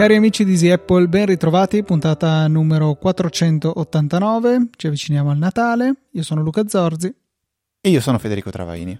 [0.00, 6.22] Cari amici di Easy Apple, ben ritrovati, puntata numero 489, ci avviciniamo al Natale, io
[6.22, 7.14] sono Luca Zorzi.
[7.82, 8.98] E io sono Federico Travaini.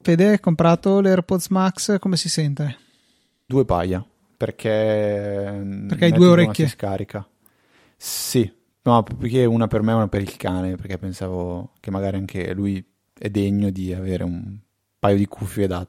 [0.00, 2.76] Fede, hai comprato l'AirPods Max, come si sente?
[3.44, 4.06] Due paia,
[4.36, 5.64] perché...
[5.88, 6.66] Perché hai due orecchie?
[6.66, 7.26] Si scarica.
[7.96, 8.50] Sì,
[8.82, 12.52] no, perché una per me e una per il cane, perché pensavo che magari anche
[12.52, 12.84] lui
[13.18, 14.58] è degno di avere un
[14.98, 15.86] paio di cuffie da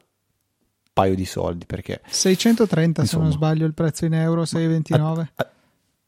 [0.92, 5.42] paio di soldi perché 630 insomma, se non sbaglio il prezzo in euro 629 a,
[5.42, 5.50] a,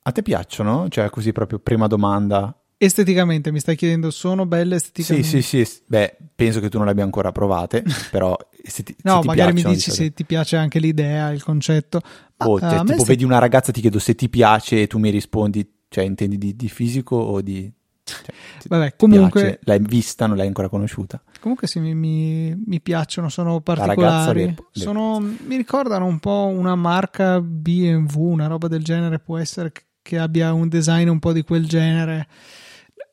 [0.02, 0.88] a, te piacciono?
[0.88, 2.54] cioè così proprio prima domanda.
[2.76, 5.28] Esteticamente mi stai chiedendo sono belle esteticamente?
[5.28, 9.20] Sì sì sì beh penso che tu non le abbia ancora provate però esteti- no
[9.22, 12.00] magari mi dici se ti piace anche l'idea il concetto
[12.38, 15.10] Ma, oh, cioè, tipo vedi una ragazza ti chiedo se ti piace e tu mi
[15.10, 17.70] rispondi cioè intendi di, di fisico o di
[18.04, 19.60] cioè, Vabbè, comunque piace?
[19.64, 21.22] l'hai vista, non l'hai ancora conosciuta.
[21.40, 24.46] Comunque sì, mi, mi, mi piacciono, sono particolari.
[24.46, 24.56] Le...
[24.72, 30.18] Sono, mi ricordano un po' una marca BMW, una roba del genere, può essere che
[30.18, 32.26] abbia un design un po' di quel genere.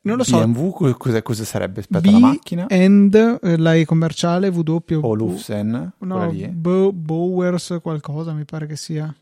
[0.02, 0.38] Non lo so.
[0.40, 1.82] BMW cosa, cosa sarebbe?
[1.82, 2.66] Aspetta, B la macchina?
[2.70, 5.00] And eh, la E commerciale W.
[5.02, 5.94] O Lufsen?
[6.00, 9.14] No, Bo- Bowers qualcosa mi pare che sia.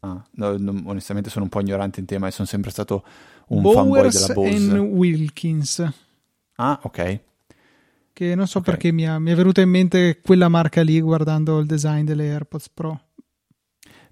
[0.00, 3.04] Ah, no, no, onestamente sono un po' ignorante in tema e sono sempre stato
[3.48, 4.78] un Bowers fanboy della Bose.
[4.78, 5.92] Wilkins.
[6.56, 7.20] Ah, ok.
[8.12, 8.72] Che non so okay.
[8.72, 12.30] perché mi, ha, mi è venuta in mente quella marca lì guardando il design delle
[12.30, 13.00] AirPods Pro.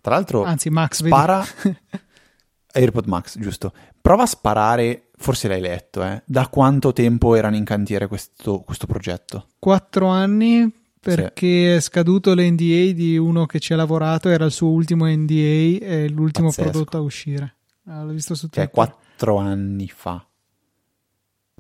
[0.01, 1.45] Tra l'altro, anzi, Max, spara
[2.73, 3.73] AirPod Max, giusto.
[4.01, 6.23] Prova a sparare, forse l'hai letto, eh?
[6.25, 9.49] Da quanto tempo erano in cantiere questo, questo progetto?
[9.59, 11.77] Quattro anni, perché sì.
[11.77, 16.09] è scaduto l'NDA di uno che ci ha lavorato, era il suo ultimo NDA e
[16.09, 16.71] l'ultimo Pazzesco.
[16.71, 17.55] prodotto a uscire.
[17.85, 18.65] Ah, l'ho visto su Twitter.
[18.65, 20.25] Cioè, quattro anni fa.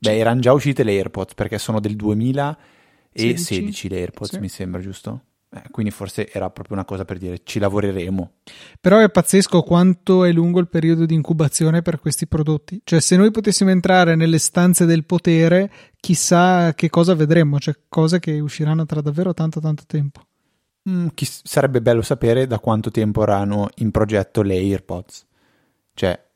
[0.00, 3.88] Beh, erano già uscite le AirPods perché sono del 2016 16?
[3.88, 4.38] le AirPods, sì.
[4.38, 5.22] mi sembra, giusto?
[5.50, 8.32] Eh, quindi forse era proprio una cosa per dire ci lavoreremo.
[8.80, 12.80] Però è pazzesco quanto è lungo il periodo di incubazione per questi prodotti.
[12.84, 15.70] Cioè, se noi potessimo entrare nelle stanze del potere,
[16.00, 20.26] chissà che cosa vedremo, cioè cose che usciranno tra davvero tanto tanto tempo.
[20.88, 25.26] Mm, chi, sarebbe bello sapere da quanto tempo erano in progetto le AirPods.
[25.94, 26.26] Cioè,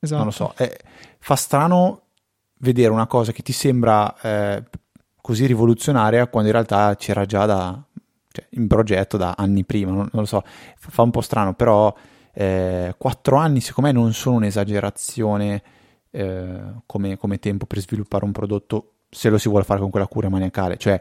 [0.00, 0.16] esatto.
[0.16, 0.76] non lo so, è,
[1.18, 2.00] fa strano
[2.58, 4.62] vedere una cosa che ti sembra eh,
[5.20, 7.82] così rivoluzionaria quando in realtà c'era già da,
[8.32, 10.42] cioè, in progetto da anni prima, non, non, lo so,
[10.76, 11.94] fa un po' strano, però
[12.32, 15.62] eh, quattro anni secondo me non sono un'esagerazione
[16.10, 20.06] eh, come, come, tempo per sviluppare un prodotto se lo si vuole fare con quella
[20.06, 21.00] cura maniacale, cioè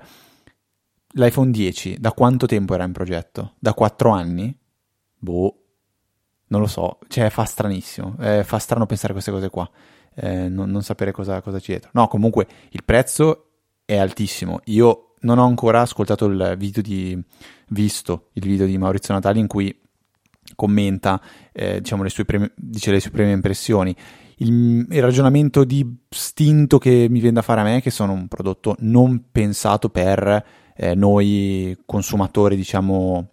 [1.13, 3.53] l'iPhone 10 da quanto tempo era in progetto?
[3.59, 4.55] Da quattro anni?
[5.17, 5.55] Boh,
[6.47, 9.69] non lo so, cioè fa stranissimo, eh, fa strano pensare a queste cose qua
[10.15, 11.89] eh, non, non, sapere cosa, cosa c'è dietro.
[11.93, 13.49] No, comunque il prezzo
[13.85, 14.59] è altissimo.
[14.65, 17.21] Io non ho ancora ascoltato il video di
[17.69, 19.75] visto il video di Maurizio Natali in cui
[20.55, 21.21] commenta
[21.51, 23.95] eh, diciamo le sue prime, dice le sue prime impressioni.
[24.37, 28.13] Il, il, ragionamento di stinto che mi viene da fare a me è che sono
[28.13, 30.45] un prodotto non pensato per
[30.75, 33.29] eh, noi consumatori, diciamo,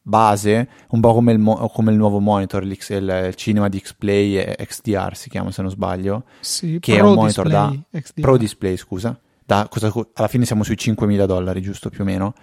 [0.00, 5.28] base, un po' come il, mo- come il nuovo monitor, il, Cinema Display XDR si
[5.28, 8.20] chiama se non sbaglio, sì, che è un monitor da XDR.
[8.22, 12.34] Pro Display, scusa, da, cosa, alla fine siamo sui 5.000 dollari, giusto più o meno.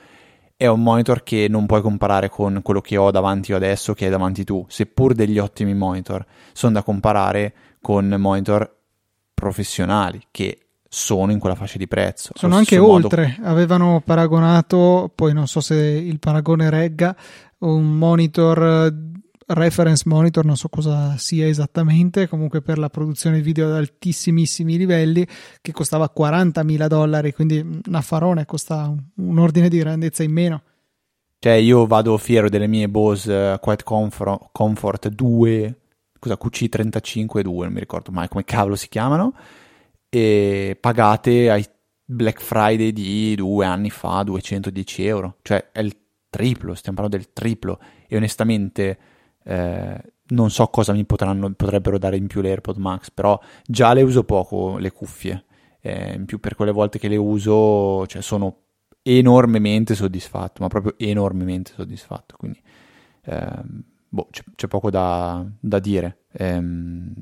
[0.58, 4.06] È un monitor che non puoi comparare con quello che ho davanti io adesso, che
[4.06, 8.76] hai davanti tu, seppur degli ottimi monitor, sono da comparare con monitor
[9.36, 12.32] professionali che sono in quella fascia di prezzo.
[12.34, 13.52] Sono anche oltre, modo...
[13.52, 17.16] avevano paragonato, poi non so se il paragone regga,
[17.60, 18.92] un monitor
[19.48, 25.28] reference monitor, non so cosa sia esattamente, comunque per la produzione video ad altissimissimi livelli,
[25.62, 30.62] che costava 40.000 dollari, quindi un affarone costa un, ordine di grandezza in meno.
[31.40, 35.80] Cioè io vado fiero delle mie Bose Quiet Comfort, Comfort 2,
[36.18, 39.34] scusa QC35 2, non mi ricordo mai come cavolo si chiamano,
[40.10, 41.64] e pagate ai
[42.04, 45.96] Black Friday di due anni fa 210 euro, cioè è il
[46.30, 48.98] triplo, stiamo parlando del triplo e onestamente
[49.46, 53.94] eh, non so cosa mi potranno, potrebbero dare in più le AirPod Max, però già
[53.94, 55.46] le uso poco le cuffie,
[55.82, 58.62] eh, in più per quelle volte che le uso cioè, sono
[59.04, 62.60] enormemente soddisfatto, ma proprio enormemente soddisfatto, quindi
[63.26, 63.62] eh,
[64.10, 66.24] boh, c'è, c'è, poco da, da dire.
[66.32, 67.14] Ehm,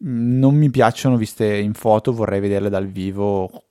[0.00, 3.64] non mi piacciono viste in foto, vorrei vederle dal vivo,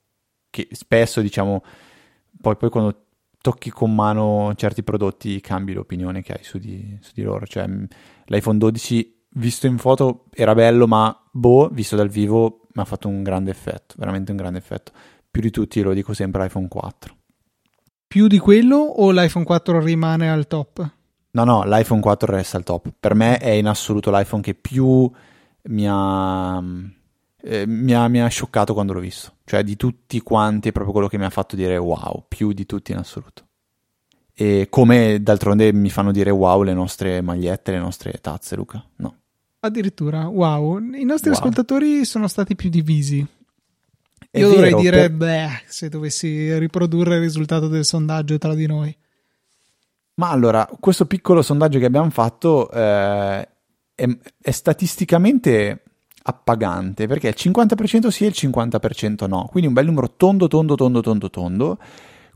[0.51, 1.63] che spesso diciamo,
[2.41, 3.06] poi, poi quando
[3.47, 7.45] tocchi con mano certi prodotti cambi l'opinione che hai su di, su di loro.
[7.45, 7.65] Cioè,
[8.25, 13.07] l'iPhone 12 visto in foto era bello, ma boh, visto dal vivo mi ha fatto
[13.07, 14.91] un grande effetto, veramente un grande effetto.
[15.31, 17.15] Più di tutti lo dico sempre l'iPhone 4.
[18.05, 20.89] Più di quello o l'iPhone 4 rimane al top?
[21.31, 22.91] No, no, l'iPhone 4 resta al top.
[22.99, 25.09] Per me è in assoluto l'iPhone che più
[25.63, 26.61] mi ha,
[27.43, 29.35] eh, mi ha, mi ha scioccato quando l'ho visto.
[29.47, 32.65] Cioè di tutti quanti è proprio quello che mi ha fatto dire wow, più di
[32.65, 33.45] tutti in assoluto.
[34.33, 38.85] E come d'altronde mi fanno dire wow le nostre magliette, le nostre tazze, Luca?
[38.97, 39.15] No.
[39.61, 41.39] Addirittura, wow, i nostri wow.
[41.39, 43.25] ascoltatori sono stati più divisi.
[44.29, 45.11] È Io dovrei dire, per...
[45.13, 48.93] beh, se dovessi riprodurre il risultato del sondaggio tra di noi.
[50.15, 53.47] Ma allora, questo piccolo sondaggio che abbiamo fatto eh,
[53.95, 55.83] è, è, statisticamente
[56.29, 60.75] appagante perché il 50% sì e il 50% no, quindi un bel numero tondo, tondo,
[60.75, 61.77] tondo, tondo, tondo.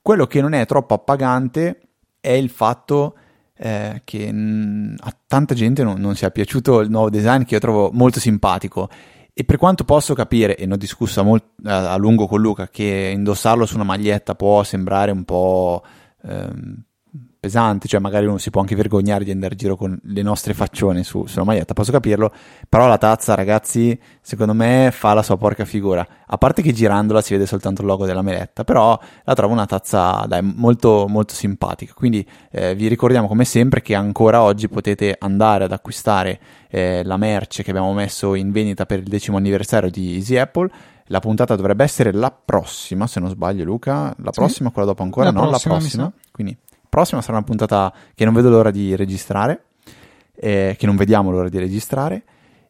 [0.02, 1.82] Quello che non è troppo appagante
[2.22, 3.16] è il fatto
[3.58, 7.60] eh, che mh, a tanta gente non, non sia piaciuto il nuovo design che io
[7.60, 8.90] trovo molto simpatico
[9.34, 13.12] e per quanto posso capire, e ne ho discusso molt- a lungo con Luca, che
[13.14, 15.84] indossarlo su una maglietta può sembrare un po'
[16.24, 16.84] ehm,
[17.42, 20.54] pesante, cioè magari uno si può anche vergognare di andare in giro con le nostre
[20.54, 22.32] faccione su, sulla maglietta, posso capirlo,
[22.70, 27.20] però la tazza ragazzi secondo me fa la sua porca figura, a parte che girandola
[27.20, 31.34] si vede soltanto il logo della meletta, però la trovo una tazza dai, molto molto
[31.34, 36.40] simpatica, quindi eh, vi ricordiamo come sempre che ancora oggi potete andare ad acquistare
[36.70, 40.70] eh, la merce che abbiamo messo in vendita per il decimo anniversario di Easy Apple,
[41.06, 44.74] la puntata dovrebbe essere la prossima, se non sbaglio Luca, la prossima, sì.
[44.76, 46.56] quella dopo ancora, la no, prossima, la prossima, quindi
[46.92, 49.64] prossima sarà una puntata che non vedo l'ora di registrare,
[50.36, 52.24] eh, che non vediamo l'ora di registrare.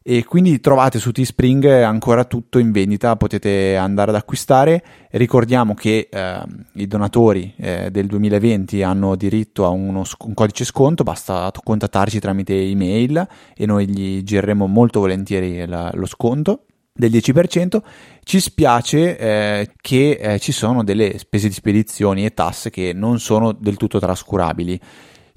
[0.04, 4.82] E quindi trovate su Teespring ancora tutto in vendita, potete andare ad acquistare.
[5.10, 6.40] Ricordiamo che eh,
[6.74, 12.54] i donatori eh, del 2020 hanno diritto a uno, un codice sconto, basta contattarci tramite
[12.54, 13.26] email
[13.56, 17.80] e noi gli gireremo molto volentieri la, lo sconto del 10%,
[18.22, 23.18] ci spiace eh, che eh, ci sono delle spese di spedizioni e tasse che non
[23.18, 24.78] sono del tutto trascurabili.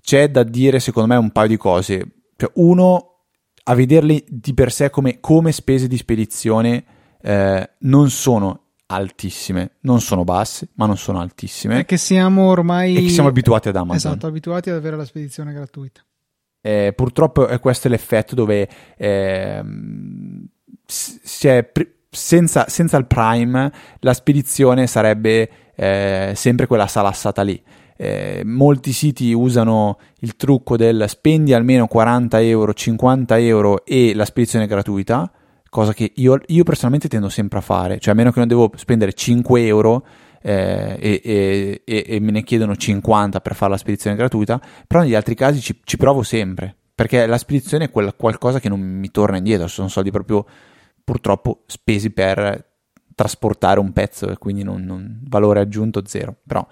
[0.01, 2.07] C'è da dire, secondo me, un paio di cose.
[2.35, 3.23] Cioè, uno,
[3.63, 6.83] a vederli di per sé come, come spese di spedizione
[7.21, 11.79] eh, non sono altissime, non sono basse, ma non sono altissime.
[11.79, 12.95] È che siamo ormai...
[12.95, 14.11] E che siamo abituati ad Amazon.
[14.11, 16.01] Esatto, abituati ad avere la spedizione gratuita.
[16.61, 18.67] Eh, purtroppo è questo l'effetto dove
[18.97, 19.63] eh,
[20.85, 27.61] pr- senza, senza, il Prime la spedizione sarebbe eh, sempre quella salassata lì.
[27.97, 34.25] Eh, molti siti usano il trucco del spendi almeno 40 euro, 50 euro e la
[34.25, 35.31] spedizione è gratuita,
[35.69, 38.71] cosa che io, io personalmente tendo sempre a fare, cioè a meno che non devo
[38.75, 40.05] spendere 5 euro
[40.41, 45.15] eh, e, e, e, me ne chiedono 50 per fare la spedizione gratuita, però negli
[45.15, 49.09] altri casi ci, ci provo sempre, perché la spedizione è quel, qualcosa che non mi
[49.09, 50.45] torna indietro, sono soldi proprio
[51.05, 52.73] purtroppo spesi per
[53.15, 56.35] trasportare un pezzo e quindi non, non valore aggiunto zero.
[56.45, 56.67] Però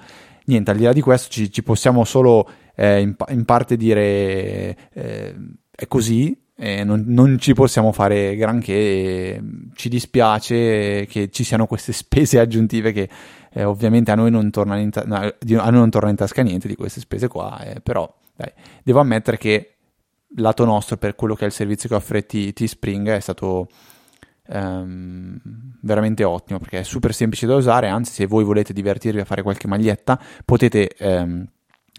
[0.45, 4.89] niente, al di là di questo ci, ci possiamo solo eh, in, in, parte dire
[4.91, 5.35] eh,
[5.71, 9.41] è così, eh, non, non, ci possiamo fare granché,
[9.73, 13.09] ci dispiace che ci siano queste spese aggiuntive che
[13.53, 16.67] eh, ovviamente a noi non torna in, ta- a noi non torna in tasca niente
[16.67, 18.51] di queste spese qua, eh, però dai,
[18.83, 19.69] devo ammettere che
[20.37, 23.67] lato nostro per quello che è il servizio che offre T-Spring è stato
[24.47, 25.39] ehm,
[25.81, 29.41] veramente ottimo perché è super semplice da usare, anzi se voi volete divertirvi a fare
[29.41, 31.45] qualche maglietta potete ehm,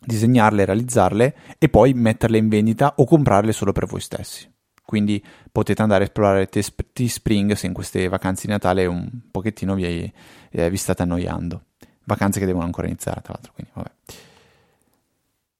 [0.04, 4.50] disegnarle, realizzarle e poi metterle in vendita o comprarle solo per voi stessi.
[4.84, 10.12] Quindi potete andare a esplorare T-Spring se in queste vacanze di Natale un pochettino vi,
[10.50, 11.62] eh, vi state annoiando.
[12.04, 13.52] Vacanze che devono ancora iniziare, tra l'altro.
[13.54, 13.72] Quindi.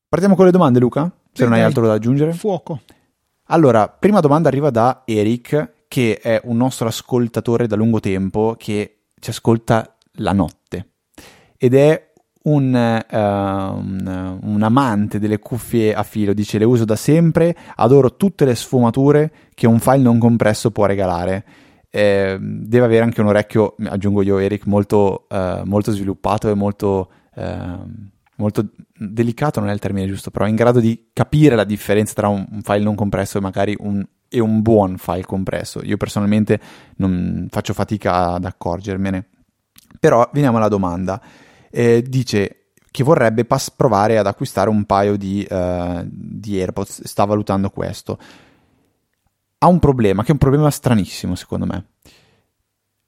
[0.09, 1.05] Partiamo con le domande, Luca?
[1.05, 2.35] Se sì, non hai altro da aggiungere.
[2.35, 2.83] Fuoco.
[3.45, 9.03] Allora, prima domanda arriva da Eric che è un nostro ascoltatore da lungo tempo che
[9.21, 10.89] ci ascolta la notte
[11.57, 12.11] ed è
[12.43, 18.17] un, uh, un, un, amante delle cuffie a filo, dice le uso da sempre, adoro
[18.17, 21.45] tutte le sfumature che un file non compresso può regalare.
[21.89, 27.09] Eh, deve avere anche un orecchio, aggiungo io Eric, molto, uh, molto sviluppato e molto,
[27.37, 27.89] uh,
[28.35, 32.27] molto, delicato, non è il termine giusto, però in grado di capire la differenza tra
[32.27, 34.05] un, un file non compresso e magari un
[34.35, 35.81] e un buon file compresso.
[35.85, 36.61] Io personalmente
[36.97, 39.29] non faccio fatica ad accorgermene.
[40.01, 41.23] Però veniamo alla domanda.
[41.71, 47.25] Eh, dice che vorrebbe pas- provare ad acquistare un paio di, uh, di AirPods, sta
[47.25, 48.19] valutando questo.
[49.59, 51.87] Ha un problema, che è un problema stranissimo secondo me.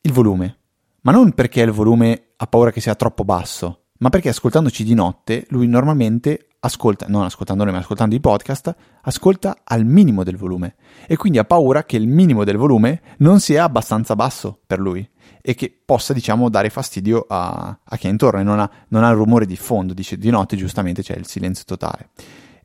[0.03, 0.59] Il volume.
[1.03, 4.95] Ma non perché il volume ha paura che sia troppo basso, ma perché ascoltandoci di
[4.95, 10.37] notte lui normalmente ascolta, non ascoltando noi ma ascoltando i podcast, ascolta al minimo del
[10.37, 14.79] volume e quindi ha paura che il minimo del volume non sia abbastanza basso per
[14.79, 15.09] lui
[15.41, 19.05] e che possa diciamo dare fastidio a, a chi è intorno e non ha, non
[19.05, 22.11] ha il rumore di fondo, dice di notte giustamente c'è il silenzio totale.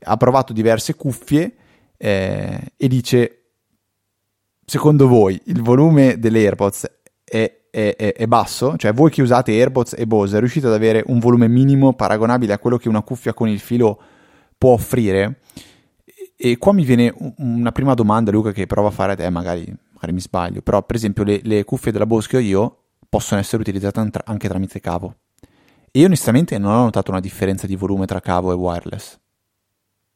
[0.04, 1.56] Ha provato diverse cuffie
[1.96, 3.36] eh, e dice
[4.64, 6.90] secondo voi il volume delle AirPods
[7.24, 11.02] è è, è, è, basso, cioè voi che usate AirPods e Bose riuscite ad avere
[11.06, 13.98] un volume minimo paragonabile a quello che una cuffia con il filo
[14.58, 15.40] può offrire?
[16.36, 19.74] E, qua mi viene una prima domanda, Luca, che provo a fare a te, magari,
[19.92, 22.76] magari mi sbaglio, però per esempio le, le cuffie della Bose che ho io
[23.08, 25.14] possono essere utilizzate anche tramite cavo.
[25.90, 29.18] E io onestamente non ho notato una differenza di volume tra cavo e wireless.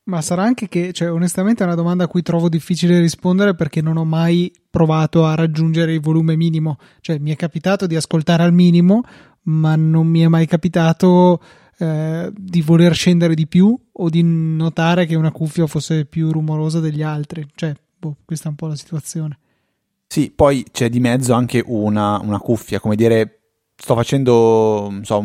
[0.06, 3.82] Ma sarà anche che, cioè, onestamente è una domanda a cui trovo difficile rispondere perché
[3.82, 6.78] non ho mai provato a raggiungere il volume minimo.
[7.00, 9.02] Cioè, mi è capitato di ascoltare al minimo,
[9.42, 11.42] ma non mi è mai capitato
[11.78, 16.78] eh, di voler scendere di più o di notare che una cuffia fosse più rumorosa
[16.78, 17.44] degli altri.
[17.52, 19.38] Cioè, boh, questa è un po' la situazione.
[20.06, 23.40] Sì, poi c'è di mezzo anche una, una cuffia, come dire,
[23.74, 25.24] sto facendo, so,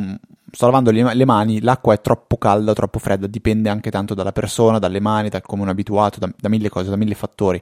[0.52, 4.80] sto lavando le, mani, l'acqua è troppo calda troppo fredda, dipende anche tanto dalla persona,
[4.80, 7.62] dalle mani, da come uno è abituato, da, da mille cose, da mille fattori.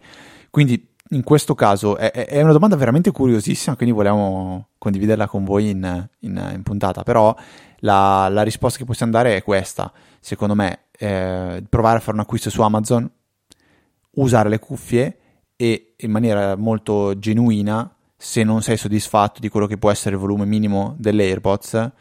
[0.49, 5.69] Quindi in questo caso è, è, una domanda veramente curiosissima, quindi vogliamo condividerla con voi
[5.69, 7.35] in, in, in puntata, però
[7.79, 12.21] la, la, risposta che possiamo dare è questa, secondo me, eh, provare a fare un
[12.21, 13.09] acquisto su Amazon,
[14.15, 15.17] usare le cuffie
[15.55, 20.21] e in maniera molto genuina, se non sei soddisfatto di quello che può essere il
[20.21, 21.91] volume minimo delle AirPods,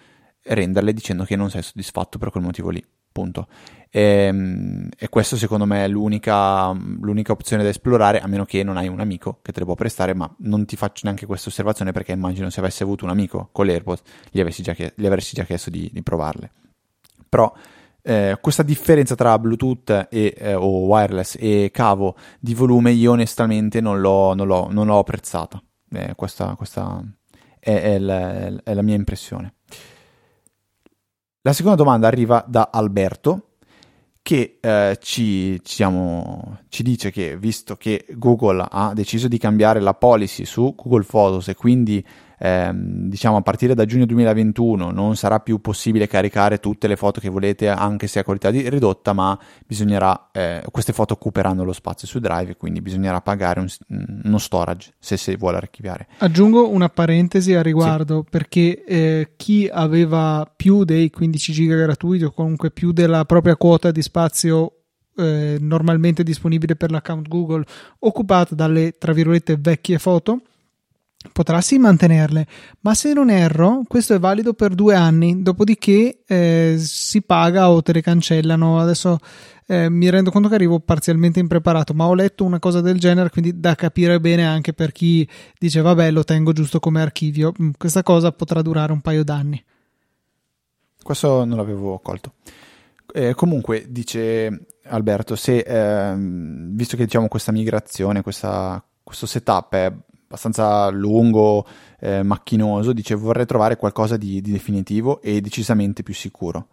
[0.48, 2.84] renderle dicendo che non sei soddisfatto per quel motivo lì.
[3.10, 3.48] Punto.
[3.90, 8.62] E, ehm, e questo secondo me è l'unica, l'unica, opzione da esplorare, a meno che
[8.62, 11.48] non hai un amico che te le può prestare, ma non ti faccio neanche questa
[11.48, 14.00] osservazione perché immagino se avessi avuto un amico con l'AirPod
[14.30, 16.50] gli, già, gli avresti già chiesto di, di provarle.
[17.28, 17.52] Però
[18.02, 23.80] eh, questa differenza tra Bluetooth e, eh, o wireless e cavo di volume io onestamente
[23.80, 25.62] non l'ho, non l'ho, non l'ho apprezzata.
[25.90, 27.02] Eh, questa, questa
[27.58, 29.54] è, è, la, è la mia impressione.
[31.48, 33.52] La seconda domanda arriva da Alberto
[34.20, 39.94] che eh, ci, siamo, ci, dice che visto che Google ha deciso di cambiare la
[39.94, 42.06] policy su Google Photos e quindi
[42.38, 47.20] ehm, diciamo a partire da giugno 2021 non sarà più possibile caricare tutte le foto
[47.20, 51.72] che volete anche se a qualità di, ridotta ma bisognerà eh, queste foto occuperanno lo
[51.72, 53.68] spazio su Drive quindi bisognerà pagare un,
[54.24, 58.30] uno storage se si vuole archiviare aggiungo una parentesi a riguardo sì.
[58.30, 63.90] perché eh, chi aveva più dei 15 giga gratuiti o comunque più della propria quota
[63.90, 64.72] di spazio
[65.18, 67.64] eh, normalmente disponibile per l'account Google
[68.00, 70.42] occupata dalle tra virgolette vecchie foto
[71.32, 72.46] potrà sì mantenerle,
[72.80, 77.82] ma se non erro, questo è valido per due anni, dopodiché eh, si paga o
[77.82, 78.78] te le cancellano.
[78.78, 79.18] Adesso
[79.66, 83.30] eh, mi rendo conto che arrivo parzialmente impreparato, ma ho letto una cosa del genere,
[83.30, 87.52] quindi da capire bene anche per chi dice vabbè lo tengo giusto come archivio.
[87.60, 89.62] Mm, questa cosa potrà durare un paio d'anni.
[91.02, 92.34] Questo non l'avevo colto.
[93.12, 99.92] Eh, comunque, dice Alberto, se ehm, visto che diciamo questa migrazione, questa, questo setup è
[100.28, 101.66] abbastanza lungo,
[101.98, 106.68] eh, macchinoso, dice vorrei trovare qualcosa di, di, definitivo e decisamente più sicuro.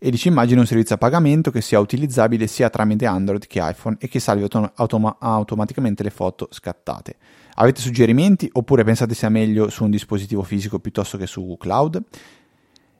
[0.00, 3.96] E dice immagina un servizio a pagamento che sia utilizzabile sia tramite Android che iPhone
[4.00, 7.16] e che salvi autom- autom- automaticamente le foto scattate.
[7.54, 12.02] Avete suggerimenti oppure pensate sia meglio su un dispositivo fisico piuttosto che su cloud?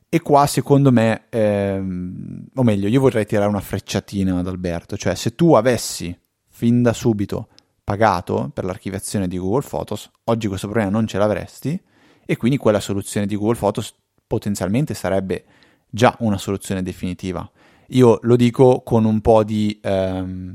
[0.09, 5.14] E qua secondo me, ehm, o meglio, io vorrei tirare una frecciatina ad Alberto, cioè
[5.14, 6.17] se tu avessi
[6.49, 7.49] fin da subito
[7.88, 11.80] pagato per l'archiviazione di Google Photos, oggi questo problema non ce l'avresti
[12.26, 13.95] e quindi quella soluzione di Google Photos
[14.26, 15.47] potenzialmente sarebbe
[15.88, 17.50] già una soluzione definitiva.
[17.87, 20.54] Io lo dico con un po' di ehm,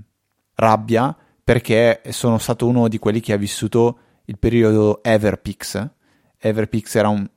[0.53, 5.89] rabbia perché sono stato uno di quelli che ha vissuto il periodo Everpix.
[6.37, 7.27] Everpix era un,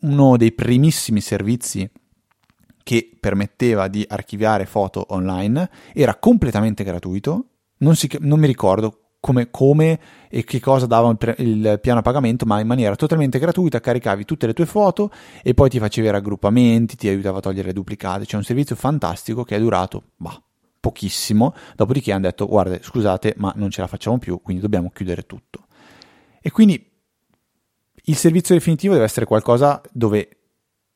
[0.00, 1.90] uno dei primissimi servizi
[2.82, 7.46] che permetteva di archiviare foto online, era completamente gratuito,
[7.78, 12.02] non, si, non mi ricordo come, come, e che cosa dava il, il, piano a
[12.02, 15.10] pagamento, ma in maniera totalmente gratuita caricavi tutte le tue foto
[15.42, 18.24] e poi ti facevi raggruppamenti, ti aiutava a togliere le duplicate.
[18.24, 20.40] C'è un servizio fantastico che è durato, bah,
[20.78, 25.22] pochissimo, dopodiché hanno detto guarda scusate ma non ce la facciamo più, quindi dobbiamo chiudere
[25.26, 25.66] tutto.
[26.40, 26.88] E quindi
[28.04, 30.28] il servizio definitivo deve essere qualcosa dove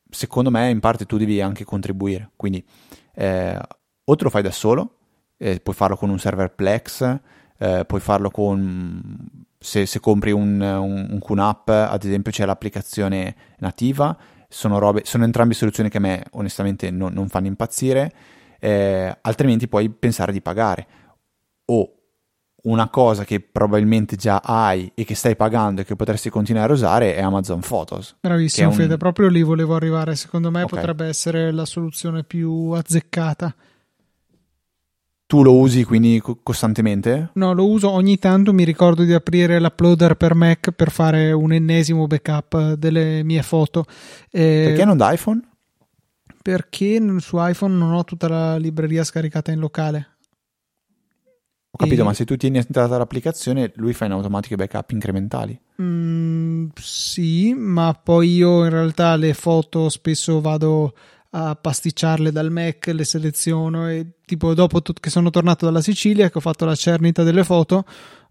[0.09, 2.65] secondo me in parte tu devi anche contribuire, quindi
[3.13, 3.59] eh,
[4.05, 4.99] o te lo fai da solo,
[5.35, 7.19] eh, puoi farlo con un server Plex,
[7.61, 9.01] eh, puoi farlo con
[9.57, 14.17] se, se compri un, un, un QNAP ad esempio c'è l'applicazione nativa
[14.49, 18.11] sono, robe, sono entrambe soluzioni che a me onestamente non, non fanno impazzire
[18.63, 20.87] eh, altrimenti puoi pensare di pagare.
[21.65, 21.95] O
[22.63, 26.75] una cosa che probabilmente già hai e che stai pagando e che potresti continuare a
[26.75, 28.17] usare è Amazon Photos.
[28.19, 28.75] Bravissimo un...
[28.75, 30.77] Fede, proprio lì volevo arrivare, secondo me okay.
[30.77, 33.53] potrebbe essere la soluzione più azzeccata.
[35.31, 37.29] Tu lo usi quindi costantemente?
[37.35, 41.53] No, lo uso ogni tanto, mi ricordo di aprire l'uploader per Mac per fare un
[41.53, 43.85] ennesimo backup delle mie foto.
[44.29, 45.39] Eh, Perché non da iPhone?
[46.41, 50.17] Perché su iPhone non ho tutta la libreria scaricata in locale.
[51.71, 52.03] Ho capito, e...
[52.03, 55.57] ma se tu tieni entrata l'applicazione, lui fa in automatico i backup incrementali.
[55.81, 60.93] Mm, sì, ma poi io in realtà le foto spesso vado
[61.31, 66.37] a pasticciarle dal Mac, le seleziono e tipo dopo che sono tornato dalla Sicilia, che
[66.37, 67.85] ho fatto la cernita delle foto,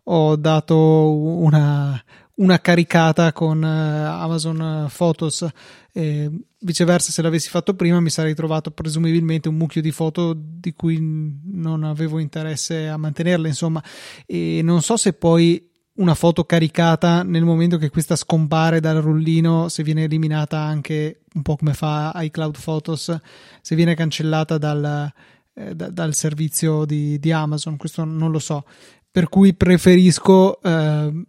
[0.04, 0.76] ho dato
[1.12, 2.02] una,
[2.36, 5.46] una caricata con uh, Amazon Photos.
[5.92, 10.74] E viceversa, se l'avessi fatto prima, mi sarei trovato presumibilmente un mucchio di foto di
[10.74, 13.48] cui non avevo interesse a mantenerle.
[13.48, 13.82] Insomma,
[14.26, 19.68] e non so se poi una foto caricata nel momento che questa scompare dal rullino,
[19.68, 23.18] se viene eliminata anche un po' come fa iCloud Photos,
[23.60, 25.12] se viene cancellata dal,
[25.54, 28.64] eh, da, dal servizio di, di, Amazon, questo non lo so.
[29.10, 31.24] Per cui preferisco eh,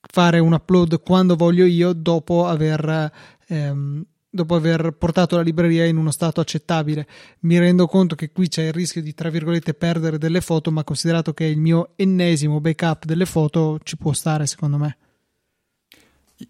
[0.00, 3.10] fare un upload quando voglio io dopo aver
[3.48, 4.04] ehm,
[4.34, 7.06] dopo aver portato la libreria in uno stato accettabile.
[7.40, 10.82] Mi rendo conto che qui c'è il rischio di, tra virgolette, perdere delle foto, ma
[10.82, 14.96] considerato che è il mio ennesimo backup delle foto, ci può stare, secondo me.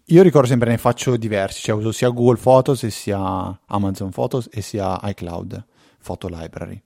[0.05, 4.49] Io ricordo sempre ne faccio diversi, cioè uso sia Google Photos e sia Amazon Photos
[4.51, 5.63] e sia iCloud
[6.03, 6.81] Photo Library.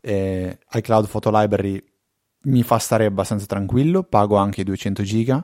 [0.00, 1.82] Eh, iCloud Photo Library
[2.42, 5.42] mi fa stare abbastanza tranquillo, pago anche 200 giga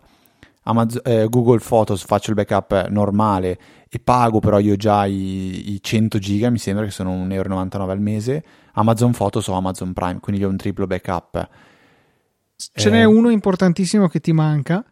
[0.64, 5.78] Amazon, eh, Google Photos faccio il backup normale e pago però io già i, i
[5.82, 8.44] 100 giga, mi sembra che sono 1,99 euro al mese.
[8.72, 11.48] Amazon Photos o Amazon Prime, quindi ho un triplo backup.
[12.56, 14.84] Ce eh, n'è uno importantissimo che ti manca,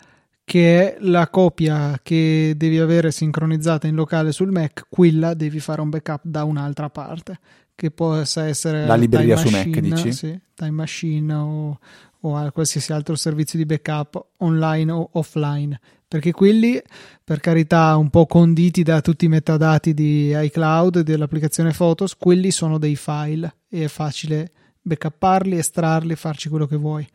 [0.44, 5.80] che è la copia che devi avere sincronizzata in locale sul Mac, quella devi fare
[5.80, 7.38] un backup da un'altra parte,
[7.74, 10.12] che possa essere la libreria su Mac, dici?
[10.12, 11.78] Sì, Time Machine o,
[12.22, 16.80] o a qualsiasi altro servizio di backup online o offline perché quelli
[17.22, 22.50] per carità un po' conditi da tutti i metadati di iCloud e dell'applicazione Photos quelli
[22.50, 27.08] sono dei file e è facile backupparli, estrarli e farci quello che vuoi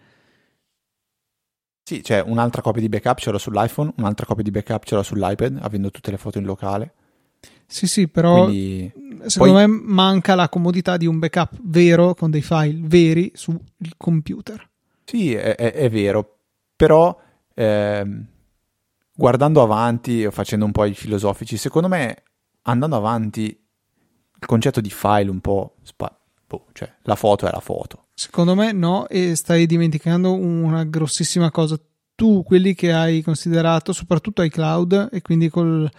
[1.88, 5.04] sì, c'è un'altra copia di backup ce l'ho sull'iPhone, un'altra copia di backup ce l'ho
[5.04, 6.94] sull'iPad, avendo tutte le foto in locale.
[7.66, 8.92] Sì, sì, però Quindi,
[9.28, 9.68] secondo poi...
[9.68, 13.58] me manca la comodità di un backup vero con dei file veri sul
[13.96, 14.70] computer.
[15.10, 16.40] Sì, è, è, è vero,
[16.76, 17.18] però
[17.54, 18.06] eh,
[19.16, 22.24] guardando avanti facendo un po' i filosofici, secondo me
[22.64, 26.14] andando avanti il concetto di file un po' spa-
[26.46, 28.08] boh, cioè la foto è la foto.
[28.14, 31.80] Secondo me no, e stai dimenticando una grossissima cosa.
[32.14, 35.90] Tu, quelli che hai considerato, soprattutto iCloud, e quindi con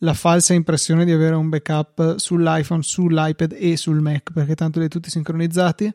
[0.00, 4.84] la falsa impressione di avere un backup sull'iPhone, sull'iPad e sul Mac, perché tanto li
[4.84, 5.90] hai tutti sincronizzati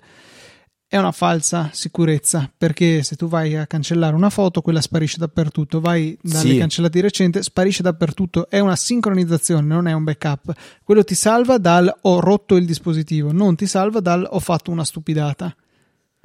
[0.93, 5.81] è una falsa sicurezza perché se tu vai a cancellare una foto quella sparisce dappertutto.
[5.81, 6.57] Vai dalle sì.
[6.59, 8.47] cancellati recente sparisce dappertutto.
[8.47, 10.53] È una sincronizzazione non è un backup.
[10.83, 14.83] Quello ti salva dal ho rotto il dispositivo non ti salva dal ho fatto una
[14.83, 15.55] stupidata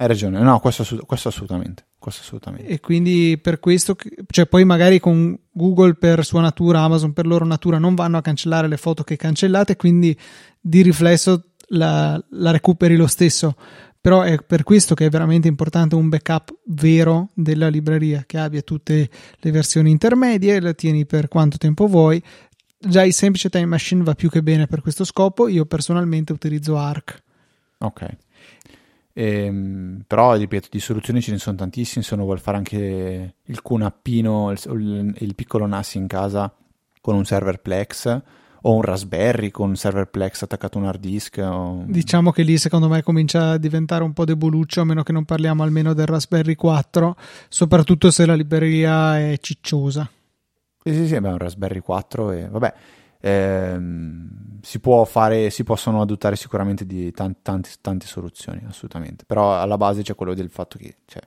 [0.01, 0.39] hai ragione.
[0.39, 2.67] No questo, questo assolutamente questo assolutamente.
[2.67, 3.95] E quindi per questo
[4.27, 8.21] cioè poi magari con Google per sua natura Amazon per loro natura non vanno a
[8.21, 10.15] cancellare le foto che cancellate quindi
[10.61, 13.55] di riflesso la, la recuperi lo stesso
[14.01, 18.61] però è per questo che è veramente importante un backup vero della libreria che abbia
[18.61, 22.21] tutte le versioni intermedie, la tieni per quanto tempo vuoi.
[22.77, 26.77] Già il semplice Time Machine va più che bene per questo scopo, io personalmente utilizzo
[26.77, 27.21] Arc.
[27.79, 28.17] Ok.
[29.13, 32.03] Ehm, però ripeto, di soluzioni ce ne sono tantissime.
[32.05, 36.53] Se uno vuole fare anche il QNAPino, il, il, il piccolo NAS in casa
[37.01, 38.21] con un server Plex,
[38.61, 41.39] o un Raspberry con server Plex attaccato a un hard disk.
[41.41, 41.83] O...
[41.85, 45.25] Diciamo che lì secondo me comincia a diventare un po' deboluccio, a meno che non
[45.25, 47.15] parliamo almeno del Raspberry 4,
[47.47, 50.09] soprattutto se la libreria è cicciosa.
[50.83, 52.73] Sì, sì, sì, beh, un Raspberry 4 e vabbè.
[53.21, 59.25] Ehm, si può fare, si possono adottare sicuramente di tanti, tanti, tante soluzioni, assolutamente.
[59.25, 61.21] Però alla base c'è quello del fatto che cioè,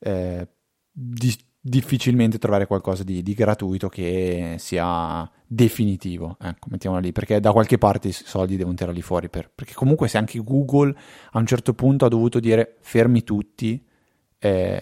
[0.00, 0.48] eh,
[0.90, 7.52] di, difficilmente trovare qualcosa di, di, gratuito che sia definitivo, ecco, mettiamola lì, perché da
[7.52, 10.94] qualche parte i soldi devono tirarli fuori, per, perché comunque se anche Google
[11.32, 13.82] a un certo punto ha dovuto dire fermi tutti,
[14.38, 14.80] eh,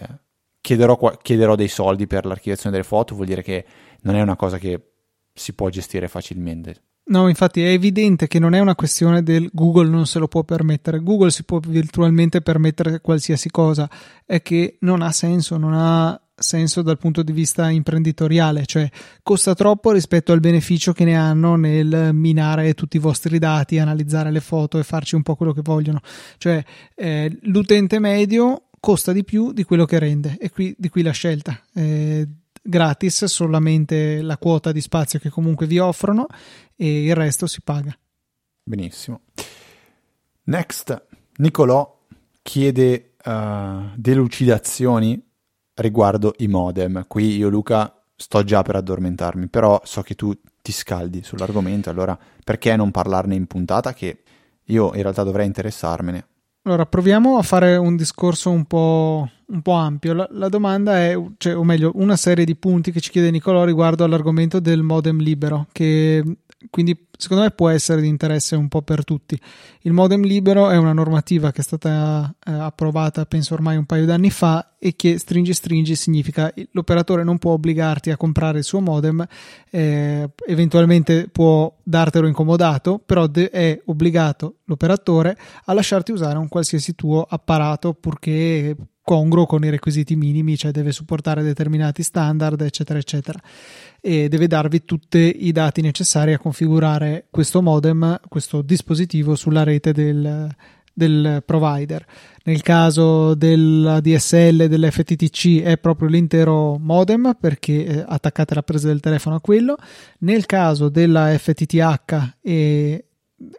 [0.59, 3.65] chiederò, chiederò dei soldi per l'archiviazione delle foto, vuol dire che
[4.01, 4.91] non è una cosa che
[5.33, 6.81] si può gestire facilmente.
[7.09, 10.43] No, infatti è evidente che non è una questione del Google non se lo può
[10.43, 10.99] permettere.
[10.99, 13.89] Google si può virtualmente permettere qualsiasi cosa,
[14.25, 18.89] è che non ha senso, non ha senso dal punto di vista imprenditoriale, cioè
[19.23, 24.31] costa troppo rispetto al beneficio che ne hanno nel minare tutti i vostri dati, analizzare
[24.31, 26.01] le foto e farci un po' quello che vogliono.
[26.37, 26.63] Cioè
[26.95, 31.11] eh, l'utente medio costa di più di quello che rende e qui, di qui la
[31.11, 31.59] scelta.
[31.73, 32.27] Eh,
[32.61, 36.27] gratis solamente la quota di spazio che comunque vi offrono
[36.75, 37.97] e il resto si paga.
[38.63, 39.21] Benissimo.
[40.43, 41.05] Next,
[41.37, 41.99] Nicolò
[42.41, 45.26] chiede uh, delucidazioni
[45.77, 47.05] riguardo i modem.
[47.07, 52.17] Qui io Luca sto già per addormentarmi, però so che tu ti scaldi sull'argomento, allora
[52.43, 54.19] perché non parlarne in puntata che
[54.65, 56.25] io in realtà dovrei interessarmene.
[56.63, 60.13] Allora, proviamo a fare un discorso un po', un po ampio.
[60.13, 63.63] La, la, domanda è, cioè, o meglio, una serie di punti che ci chiede Nicolò
[63.63, 66.21] riguardo all'argomento del modem libero, che
[66.69, 69.39] quindi secondo me può essere di interesse un po' per tutti.
[69.81, 74.05] Il modem libero è una normativa che è stata eh, approvata penso ormai un paio
[74.05, 78.79] d'anni fa e che stringi stringi significa l'operatore non può obbligarti a comprare il suo
[78.79, 79.25] modem,
[79.69, 86.95] eh, eventualmente può dartelo incomodato, però de- è obbligato l'operatore a lasciarti usare un qualsiasi
[86.95, 88.75] tuo apparato purché
[89.07, 93.39] congruo con i requisiti minimi, cioè deve supportare determinati standard, eccetera, eccetera.
[94.01, 99.91] E deve darvi tutti i dati necessari a configurare questo modem, questo dispositivo sulla rete
[99.91, 100.49] del,
[100.93, 102.05] del provider.
[102.45, 108.87] Nel caso della DSL e dell'FTTC è proprio l'intero modem perché eh, attaccate la presa
[108.87, 109.75] del telefono a quello.
[110.19, 113.05] Nel caso della FTTH e,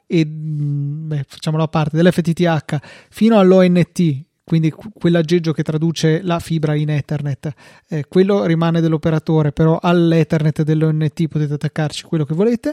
[0.06, 2.78] e beh, facciamolo a parte dell'FTTH
[3.10, 7.52] fino all'ONT quindi quell'aggeggio che traduce la fibra in Ethernet,
[7.86, 12.72] eh, quello rimane dell'operatore, però all'Ethernet dell'ONT potete attaccarci quello che volete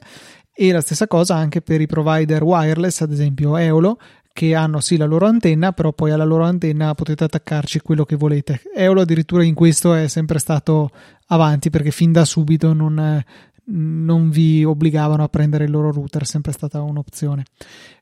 [0.53, 3.99] e la stessa cosa anche per i provider wireless, ad esempio Eolo,
[4.31, 8.15] che hanno sì la loro antenna, però poi alla loro antenna potete attaccarci quello che
[8.15, 8.61] volete.
[8.73, 10.91] Eolo addirittura in questo è sempre stato
[11.27, 13.21] avanti perché fin da subito non,
[13.67, 17.45] non vi obbligavano a prendere il loro router, è sempre stata un'opzione.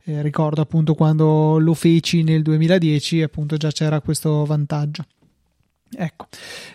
[0.03, 5.05] Eh, ricordo appunto quando lo feci nel 2010, appunto già c'era questo vantaggio.
[5.97, 6.27] Ecco,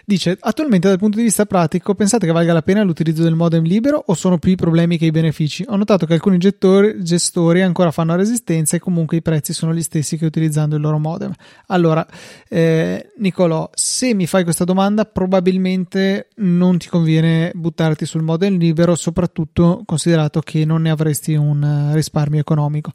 [0.05, 3.63] dice attualmente dal punto di vista pratico pensate che valga la pena l'utilizzo del modem
[3.65, 5.65] libero o sono più i problemi che i benefici?
[5.69, 9.83] Ho notato che alcuni gettori, gestori ancora fanno resistenza e comunque i prezzi sono gli
[9.83, 11.33] stessi che utilizzando il loro modem.
[11.67, 12.07] Allora,
[12.49, 18.95] eh, Nicolò, se mi fai questa domanda probabilmente non ti conviene buttarti sul modem libero,
[18.95, 22.93] soprattutto considerato che non ne avresti un risparmio economico.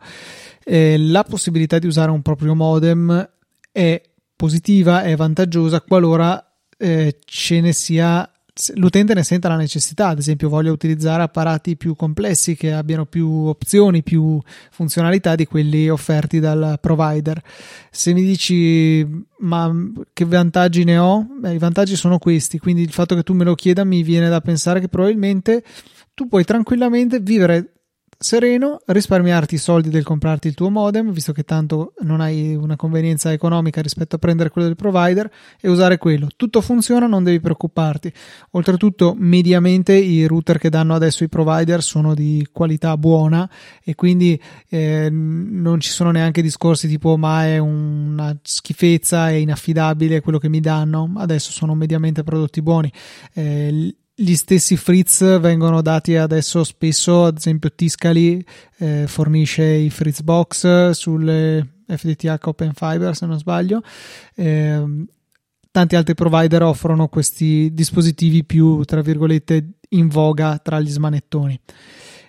[0.64, 3.30] Eh, la possibilità di usare un proprio modem
[3.72, 4.02] è
[4.44, 6.46] positiva e vantaggiosa qualora
[6.78, 8.30] eh, ce ne sia
[8.76, 13.28] l'utente ne senta la necessità, ad esempio voglio utilizzare apparati più complessi che abbiano più
[13.28, 14.38] opzioni, più
[14.70, 17.42] funzionalità di quelli offerti dal provider.
[17.90, 19.08] Se mi dici
[19.40, 19.74] ma
[20.12, 21.26] che vantaggi ne ho?
[21.40, 24.28] Beh, i vantaggi sono questi, quindi il fatto che tu me lo chieda mi viene
[24.28, 25.64] da pensare che probabilmente
[26.14, 27.73] tu puoi tranquillamente vivere
[28.24, 32.76] sereno, risparmiarti i soldi del comprarti il tuo modem, visto che tanto non hai una
[32.76, 36.28] convenienza economica rispetto a prendere quello del provider e usare quello.
[36.36, 38.12] Tutto funziona, non devi preoccuparti.
[38.52, 43.50] Oltretutto, mediamente i router che danno adesso i provider sono di qualità buona
[43.84, 50.22] e quindi eh, non ci sono neanche discorsi tipo ma è una schifezza, è inaffidabile
[50.22, 51.12] quello che mi danno.
[51.18, 52.92] Adesso sono mediamente prodotti buoni.
[53.34, 58.46] Eh, gli stessi Fritz vengono dati adesso spesso, ad esempio Tiscali
[58.78, 63.82] eh, fornisce i Fritz Box sulle FTTH Open Fiber se non sbaglio.
[64.36, 64.84] Eh,
[65.72, 71.60] tanti altri provider offrono questi dispositivi più, tra virgolette, in voga tra gli smanettoni.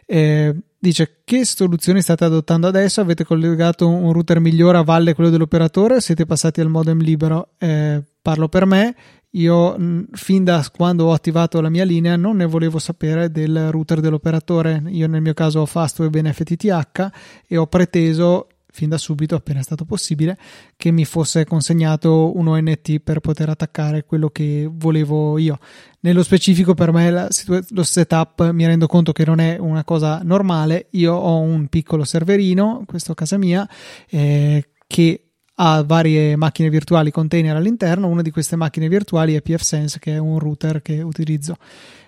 [0.06, 3.02] Eh, dice che soluzioni state adottando adesso?
[3.02, 7.50] Avete collegato un router migliore a valle quello dell'operatore siete passati al modem libero?
[7.58, 8.94] Eh, parlo per me,
[9.34, 14.00] io fin da quando ho attivato la mia linea non ne volevo sapere del router
[14.00, 14.82] dell'operatore.
[14.88, 17.10] Io nel mio caso ho Fastweb FTTH
[17.46, 20.36] e ho preteso fin da subito, appena è stato possibile,
[20.76, 25.58] che mi fosse consegnato un ONT per poter attaccare quello che volevo io.
[26.00, 27.28] Nello specifico, per me, la,
[27.70, 30.88] lo setup mi rendo conto che non è una cosa normale.
[30.90, 33.68] Io ho un piccolo serverino, questo a casa mia,
[34.08, 35.23] eh, che
[35.56, 38.08] ha varie macchine virtuali container all'interno.
[38.08, 41.56] Una di queste macchine virtuali è PFSense, che è un router che utilizzo.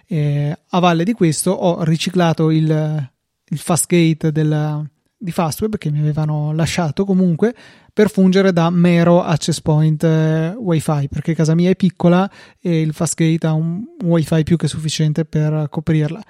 [0.06, 3.10] E a valle di questo ho riciclato il,
[3.48, 4.84] il fastgate della,
[5.18, 7.54] di Fastweb che mi avevano lasciato comunque
[7.92, 12.30] per fungere da mero access point eh, wifi perché casa mia è piccola
[12.60, 16.22] e il fastgate ha un wifi più che sufficiente per coprirla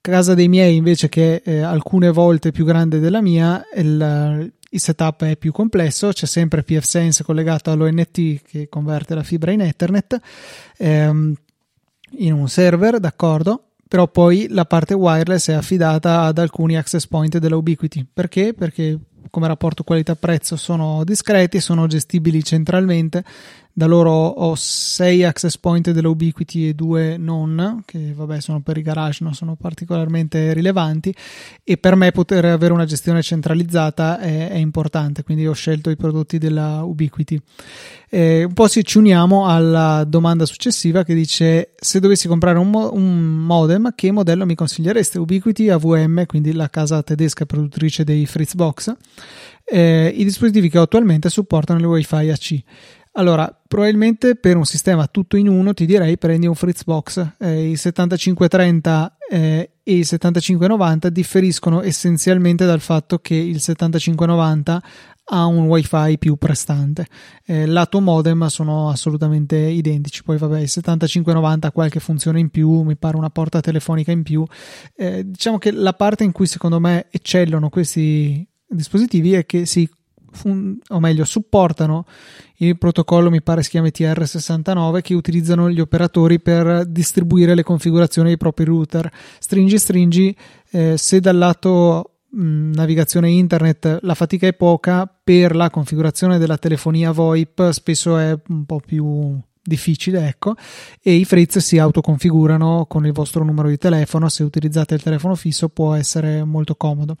[0.00, 4.80] casa dei miei invece che è eh, alcune volte più grande della mia il, il
[4.80, 10.20] setup è più complesso, c'è sempre PFSense collegato all'ONT che converte la fibra in Ethernet
[10.78, 11.34] ehm,
[12.18, 17.38] in un server, d'accordo, però poi la parte wireless è affidata ad alcuni access point
[17.38, 18.06] della Ubiquiti.
[18.12, 18.54] Perché?
[18.54, 23.24] Perché come rapporto qualità-prezzo sono discreti, sono gestibili centralmente
[23.72, 28.76] da loro ho 6 access point della Ubiquiti e 2 non, che vabbè sono per
[28.76, 31.14] i garage, non sono particolarmente rilevanti
[31.62, 35.96] e per me poter avere una gestione centralizzata è, è importante, quindi ho scelto i
[35.96, 37.40] prodotti della Ubiquiti.
[38.10, 42.92] Eh, un po' ci uniamo alla domanda successiva che dice se dovessi comprare un, mo-
[42.92, 45.18] un modem che modello mi consigliereste?
[45.18, 48.94] Ubiquiti AVM, quindi la casa tedesca produttrice dei Fritzbox.
[49.64, 52.62] Eh, I dispositivi che ho attualmente supportano il WiFi AC.
[53.14, 57.32] Allora, probabilmente per un sistema tutto in uno ti direi prendi un Fritzbox.
[57.38, 64.82] Eh, il 7530 eh, e il 7590 differiscono essenzialmente dal fatto che il 7590
[65.32, 67.06] ha un wifi più prestante.
[67.44, 70.22] Eh, lato modem sono assolutamente identici.
[70.22, 74.22] Poi, vabbè, il 7590 ha qualche funzione in più, mi pare una porta telefonica in
[74.22, 74.44] più.
[74.94, 79.88] Eh, diciamo che la parte in cui secondo me eccellono questi dispositivi è che si
[80.32, 82.06] fun- o meglio supportano
[82.62, 88.28] il protocollo mi pare si chiami TR69 che utilizzano gli operatori per distribuire le configurazioni
[88.28, 89.10] dei propri router.
[89.38, 90.36] Stringi stringi
[90.70, 97.10] eh, se dal lato navigazione internet la fatica è poca per la configurazione della telefonia
[97.10, 99.36] VoIP spesso è un po' più
[99.70, 100.54] difficile, ecco,
[101.00, 105.36] e i frizz si autoconfigurano con il vostro numero di telefono, se utilizzate il telefono
[105.36, 107.16] fisso può essere molto comodo.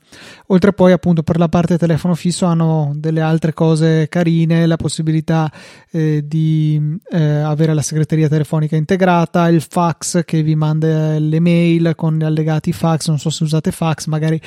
[0.48, 5.50] Oltre poi appunto per la parte telefono fisso hanno delle altre cose carine, la possibilità
[5.92, 11.92] eh, di eh, avere la segreteria telefonica integrata, il fax che vi manda le mail
[11.94, 14.40] con gli allegati fax, non so se usate fax, magari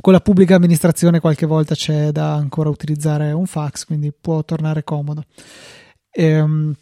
[0.00, 4.84] con la pubblica amministrazione qualche volta c'è da ancora utilizzare un fax, quindi può tornare
[4.84, 5.24] comodo.
[6.10, 6.74] Ehm,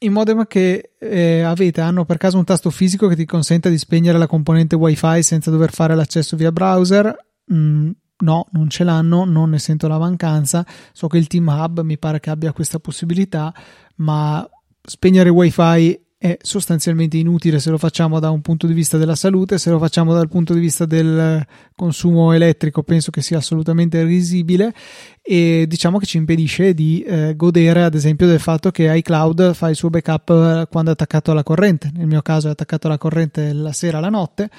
[0.00, 3.78] i modem che eh, avete hanno per caso un tasto fisico che ti consente di
[3.78, 7.14] spegnere la componente wifi senza dover fare l'accesso via browser?
[7.52, 10.64] Mm, no, non ce l'hanno, non ne sento la mancanza.
[10.92, 13.52] So che il Team Hub mi pare che abbia questa possibilità,
[13.96, 14.48] ma
[14.82, 19.56] spegnere wifi è sostanzialmente inutile se lo facciamo da un punto di vista della salute,
[19.56, 24.74] se lo facciamo dal punto di vista del consumo elettrico penso che sia assolutamente risibile
[25.22, 29.68] e diciamo che ci impedisce di eh, godere ad esempio del fatto che iCloud fa
[29.68, 32.98] il suo backup eh, quando è attaccato alla corrente, nel mio caso è attaccato alla
[32.98, 34.50] corrente la sera la notte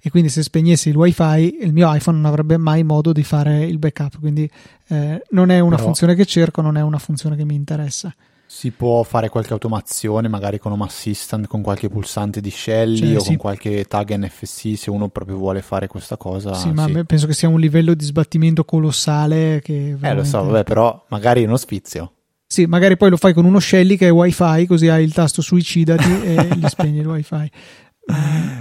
[0.00, 3.64] e quindi se spegnessi il wifi il mio iPhone non avrebbe mai modo di fare
[3.64, 4.48] il backup, quindi
[4.86, 5.86] eh, non è una Però...
[5.86, 8.14] funzione che cerco, non è una funzione che mi interessa.
[8.50, 13.16] Si può fare qualche automazione, magari con Home Assistant, con qualche pulsante di Shelly cioè,
[13.16, 13.26] o sì.
[13.26, 16.54] con qualche tag NFC se uno proprio vuole fare questa cosa.
[16.54, 17.04] Sì, ma sì.
[17.04, 19.60] penso che sia un livello di sbattimento colossale.
[19.62, 20.08] Che veramente...
[20.08, 22.14] Eh, lo so, vabbè, però magari uno sfizio.
[22.46, 25.42] Sì, magari poi lo fai con uno Shelly che è wifi, così hai il tasto
[25.42, 27.50] suicidati e gli spegni il wifi.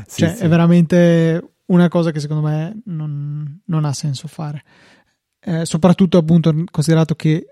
[0.05, 4.61] sì, cioè, è veramente una cosa che secondo me non, non ha senso fare.
[5.39, 7.45] Eh, soprattutto appunto considerato che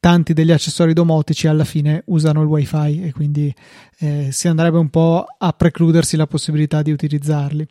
[0.00, 3.54] tanti degli accessori domotici alla fine usano il wifi e quindi
[3.98, 7.66] eh, si andrebbe un po' a precludersi la possibilità di utilizzarli.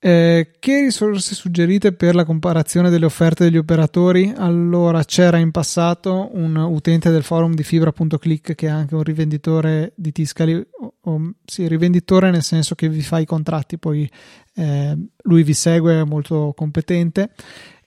[0.00, 4.32] Eh, che risorse suggerite per la comparazione delle offerte degli operatori?
[4.36, 9.94] Allora, c'era in passato un utente del forum di fibra.click che è anche un rivenditore
[9.96, 14.08] di Tiscali, o, o, sì, rivenditore nel senso che vi fa i contratti, poi
[14.54, 17.32] eh, lui vi segue, è molto competente.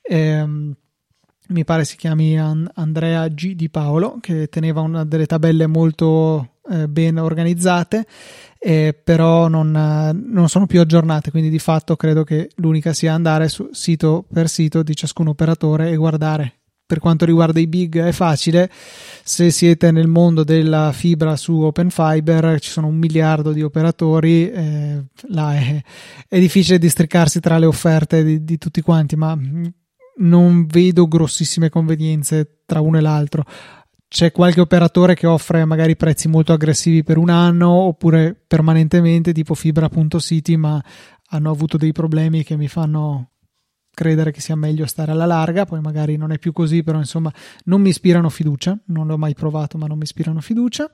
[0.02, 0.74] Eh,
[1.52, 3.54] mi pare si chiami Andrea G.
[3.54, 8.06] Di Paolo, che teneva una delle tabelle molto eh, ben organizzate,
[8.58, 13.50] eh, però non, non, sono più aggiornate, quindi di fatto credo che l'unica sia andare
[13.50, 16.56] su sito per sito di ciascun operatore e guardare.
[16.92, 18.70] Per quanto riguarda i big è facile,
[19.24, 24.52] se siete nel mondo della fibra su Open Fiber ci sono un miliardo di operatori,
[24.52, 25.82] eh, là è,
[26.28, 29.38] è, difficile districarsi tra le offerte di, di tutti quanti, ma
[30.18, 33.46] non vedo grossissime convenienze tra uno e l'altro.
[34.08, 39.54] C'è qualche operatore che offre magari prezzi molto aggressivi per un anno oppure permanentemente, tipo
[39.54, 40.84] fibra.city, ma
[41.30, 43.30] hanno avuto dei problemi che mi fanno
[43.94, 47.32] credere che sia meglio stare alla larga, poi magari non è più così, però insomma
[47.66, 50.90] non mi ispirano fiducia, non l'ho mai provato, ma non mi ispirano fiducia.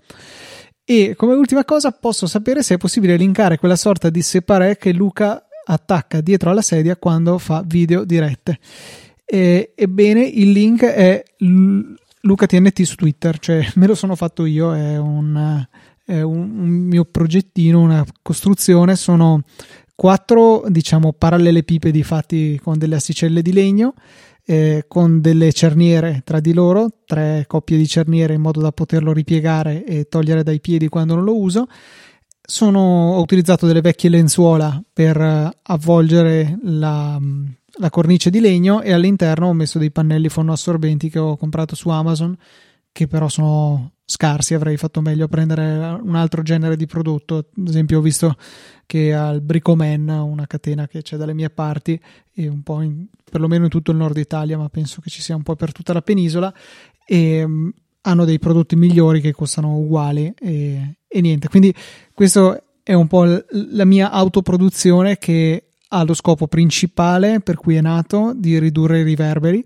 [0.83, 4.93] E come ultima cosa posso sapere se è possibile linkare quella sorta di separé che
[4.93, 8.59] Luca attacca dietro alla sedia quando fa video dirette.
[9.29, 11.23] E, ebbene, il link è
[12.21, 15.65] LucaTNT su Twitter, cioè me lo sono fatto io, è un,
[16.05, 18.95] è un, un mio progettino, una costruzione.
[18.95, 19.43] Sono
[19.93, 23.93] quattro diciamo parallelepipedi fatti con delle assicelle di legno
[24.49, 29.11] eh, con delle cerniere tra di loro, tre coppie di cerniere in modo da poterlo
[29.11, 31.67] ripiegare e togliere dai piedi quando non lo uso.
[32.41, 37.19] Sono, ho utilizzato delle vecchie lenzuola per eh, avvolgere la,
[37.77, 41.89] la cornice di legno e all'interno ho messo dei pannelli fonoassorbenti che ho comprato su
[41.89, 42.37] Amazon
[42.97, 47.37] che però sono scarsi, avrei fatto meglio a prendere un altro genere di prodotto.
[47.37, 48.35] Ad esempio, ho visto
[48.87, 51.99] che al Bricoman, una catena che c'è dalle mie parti,
[52.33, 55.35] e un po' in, perlomeno in tutto il nord Italia, ma penso che ci sia
[55.35, 56.51] un po' per tutta la penisola,
[57.05, 61.49] e um, hanno dei prodotti migliori che costano uguali e, e niente.
[61.49, 61.71] Quindi,
[62.15, 67.81] questo è un po' la mia autoproduzione che ha lo scopo principale per cui è
[67.81, 69.63] nato di ridurre i riverberi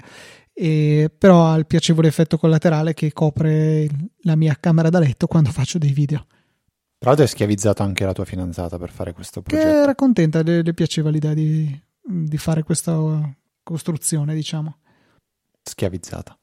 [0.53, 3.88] e però ha il piacevole effetto collaterale che copre
[4.21, 6.25] la mia camera da letto quando faccio dei video.
[6.97, 9.67] Tra l'altro hai schiavizzato anche la tua fidanzata per fare questo progetto.
[9.67, 12.95] Che era contenta, le, le piaceva l'idea di, di fare questa
[13.63, 14.77] costruzione, diciamo.
[15.63, 16.38] Schiavizzata.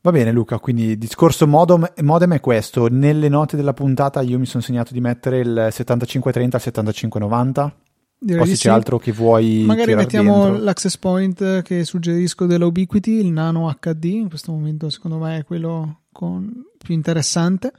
[0.00, 2.86] Va bene Luca, quindi il discorso modem, modem, è questo.
[2.88, 7.76] Nelle note della puntata io mi sono segnato di mettere il 7530 al 7590
[8.18, 10.64] Direi Poi se c'è altro che vuoi magari mettiamo dentro.
[10.64, 15.44] l'access point che suggerisco della Ubiquiti il nano HD in questo momento secondo me è
[15.44, 16.50] quello con...
[16.78, 17.72] più interessante.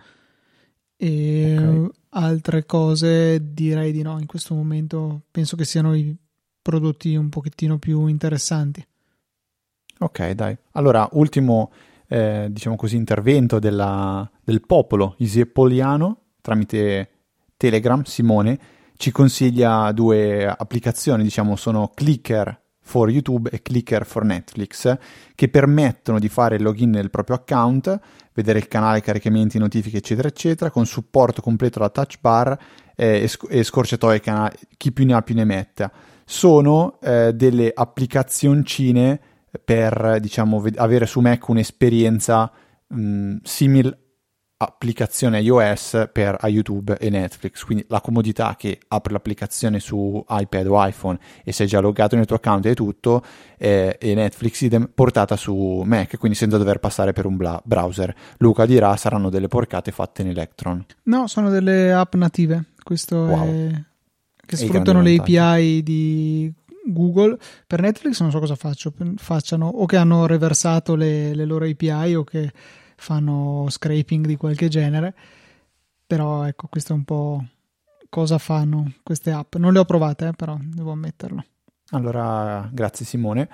[0.96, 1.90] E okay.
[2.10, 6.16] altre cose direi di no in questo momento penso che siano i
[6.62, 8.86] prodotti un pochettino più interessanti.
[10.00, 10.56] Ok dai.
[10.74, 11.72] Allora ultimo
[12.08, 17.10] eh, diciamo così intervento della, del popolo isiepoliano tramite
[17.58, 18.60] Telegram Simone
[18.98, 24.98] ci consiglia due applicazioni, diciamo, sono Clicker for YouTube e Clicker for Netflix,
[25.36, 28.00] che permettono di fare il login nel proprio account,
[28.34, 32.58] vedere il canale, caricamenti, notifiche, eccetera, eccetera, con supporto completo alla touch bar
[32.96, 35.92] eh, e, sc- e scorciatoie canali, chi più ne ha più ne metta.
[36.26, 39.20] Sono eh, delle applicazioncine
[39.64, 42.52] per, diciamo, ved- avere su Mac un'esperienza
[42.88, 44.07] mh, simile
[44.58, 50.86] applicazione iOS per YouTube e Netflix, quindi la comodità che apri l'applicazione su iPad o
[50.86, 53.24] iPhone e sei già loggato nel tuo account e tutto,
[53.58, 58.14] eh, e Netflix idem portata su Mac, quindi senza dover passare per un bla- browser.
[58.38, 60.84] Luca dirà saranno delle porcate fatte in Electron.
[61.04, 63.48] No, sono delle app native, questo wow.
[63.48, 63.84] è
[64.44, 66.52] che sfruttano le API di
[66.86, 67.38] Google.
[67.68, 72.16] Per Netflix non so cosa faccio, facciano o che hanno reversato le, le loro API
[72.16, 72.52] o che
[72.98, 75.16] fanno scraping di qualche genere,
[76.06, 77.46] però ecco, questo è un po'
[78.10, 79.56] cosa fanno queste app.
[79.56, 81.44] Non le ho provate, eh, però devo ammetterlo.
[81.92, 83.50] Allora, grazie Simone.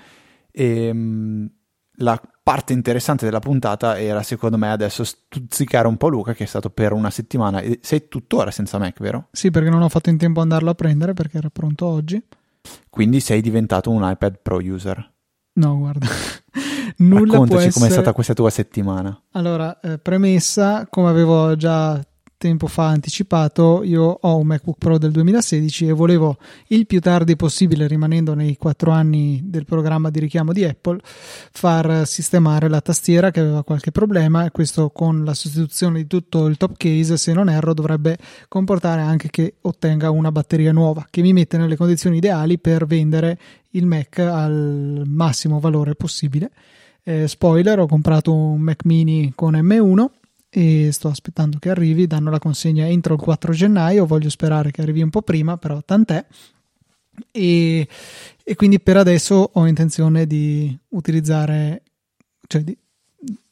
[0.51, 1.49] E, ehm,
[1.97, 6.47] la parte interessante della puntata era secondo me adesso stuzzicare un po' Luca che è
[6.47, 9.27] stato per una settimana e sei tuttora senza Mac, vero?
[9.31, 12.21] Sì, perché non ho fatto in tempo ad andarlo a prendere perché era pronto oggi.
[12.89, 15.12] Quindi sei diventato un iPad Pro user.
[15.53, 16.07] No, guarda.
[16.97, 17.79] Nulla Raccontaci essere...
[17.79, 19.19] com'è stata questa tua settimana.
[19.31, 22.01] Allora, eh, premessa, come avevo già
[22.43, 26.35] tempo fa anticipato, io ho un MacBook Pro del 2016 e volevo
[26.67, 32.05] il più tardi possibile, rimanendo nei quattro anni del programma di richiamo di Apple, far
[32.05, 36.57] sistemare la tastiera che aveva qualche problema e questo con la sostituzione di tutto il
[36.57, 38.17] top case, se non erro, dovrebbe
[38.49, 43.39] comportare anche che ottenga una batteria nuova che mi mette nelle condizioni ideali per vendere
[43.73, 46.51] il Mac al massimo valore possibile.
[47.03, 50.05] Eh, spoiler, ho comprato un Mac mini con M1
[50.49, 54.81] e sto aspettando che arrivi, danno la consegna entro il 4 gennaio, voglio sperare che
[54.81, 56.25] arrivi un po' prima, però tant'è.
[57.31, 57.87] E,
[58.43, 61.83] e quindi per adesso ho intenzione di utilizzare,
[62.47, 62.77] cioè di,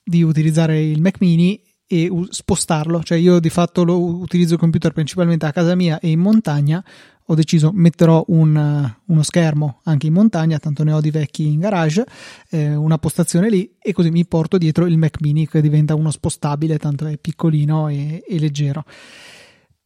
[0.03, 4.93] di utilizzare il Mac mini e spostarlo, cioè io di fatto lo utilizzo il computer
[4.93, 6.83] principalmente a casa mia e in montagna,
[7.31, 11.59] ho deciso metterò un, uno schermo anche in montagna, tanto ne ho di vecchi in
[11.59, 12.05] garage,
[12.49, 16.11] eh, una postazione lì e così mi porto dietro il Mac mini che diventa uno
[16.11, 18.83] spostabile, tanto è piccolino e, e leggero.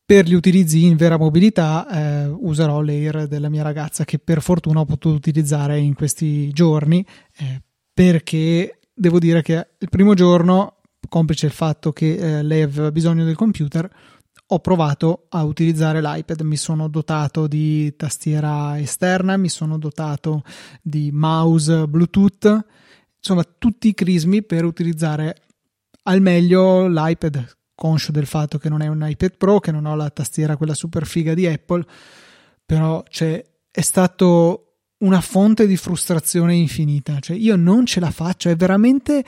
[0.04, 4.80] Per gli utilizzi in vera mobilità eh, userò l'Air della mia ragazza che per fortuna
[4.80, 7.06] ho potuto utilizzare in questi giorni
[7.38, 7.62] eh,
[7.94, 10.78] perché devo dire che il primo giorno,
[11.08, 13.90] complice il fatto che eh, lei aveva bisogno del computer,
[14.48, 20.44] ho provato a utilizzare l'iPad, mi sono dotato di tastiera esterna, mi sono dotato
[20.82, 22.66] di mouse Bluetooth,
[23.18, 25.42] insomma tutti i crismi per utilizzare
[26.04, 29.96] al meglio l'iPad, conscio del fatto che non è un iPad Pro, che non ho
[29.96, 31.84] la tastiera quella super figa di Apple,
[32.64, 34.62] però cioè, è stato
[35.00, 39.24] una fonte di frustrazione infinita, cioè io non ce la faccio, è veramente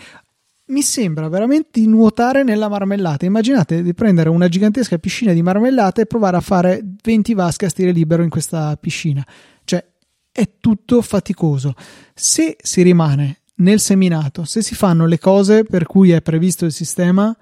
[0.67, 3.25] mi sembra veramente nuotare nella marmellata.
[3.25, 7.69] Immaginate di prendere una gigantesca piscina di marmellata e provare a fare 20 vasche a
[7.69, 9.25] stile libero in questa piscina.
[9.63, 9.83] Cioè,
[10.31, 11.73] è tutto faticoso.
[12.13, 16.73] Se si rimane nel seminato, se si fanno le cose per cui è previsto il
[16.73, 17.35] sistema,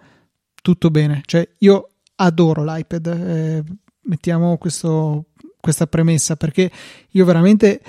[0.62, 1.24] tutto bene.
[1.26, 3.08] Cioè, io adoro l'iPad.
[3.08, 3.64] Eh,
[4.04, 5.26] mettiamo questo,
[5.60, 6.72] questa premessa perché
[7.10, 7.82] io veramente,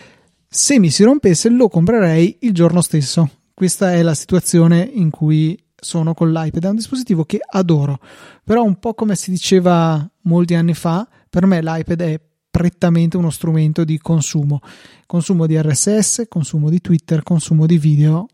[0.48, 5.58] se mi si rompesse, lo comprerei il giorno stesso questa è la situazione in cui
[5.74, 6.62] sono con l'iPad.
[6.62, 8.00] È un dispositivo che adoro,
[8.44, 13.30] però un po' come si diceva molti anni fa, per me l'iPad è prettamente uno
[13.30, 14.60] strumento di consumo.
[15.06, 18.26] Consumo di RSS, consumo di Twitter, consumo di video,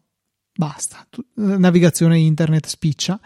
[0.53, 1.07] basta.
[1.35, 3.21] Navigazione internet spiccia,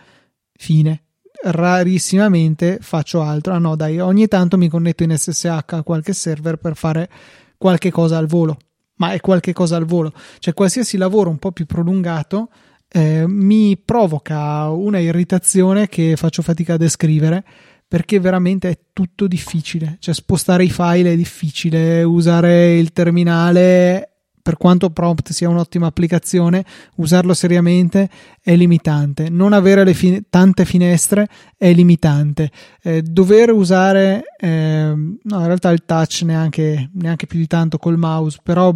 [0.53, 1.05] fine.
[1.45, 3.55] Rarissimamente faccio altro.
[3.55, 7.09] Ah no, dai, ogni tanto mi connetto in SSH a qualche server per fare
[7.57, 8.59] qualche cosa al volo
[8.97, 10.13] ma è qualche cosa al volo.
[10.39, 12.51] Cioè, qualsiasi lavoro un po' più prolungato
[12.89, 17.45] eh, mi provoca una irritazione che faccio fatica a descrivere
[17.89, 19.97] perché veramente è tutto difficile.
[20.01, 24.16] Cioè, spostare i file è difficile, usare il terminale
[24.47, 26.65] per quanto Prompt sia un'ottima applicazione,
[26.99, 28.09] usarlo seriamente
[28.41, 29.29] è limitante.
[29.29, 31.27] Non avere fin- tante finestre
[31.57, 32.53] è limitante.
[32.81, 37.99] Eh, dover usare, eh, no, in realtà il touch neanche, neanche, più di tanto col
[37.99, 38.73] mouse, però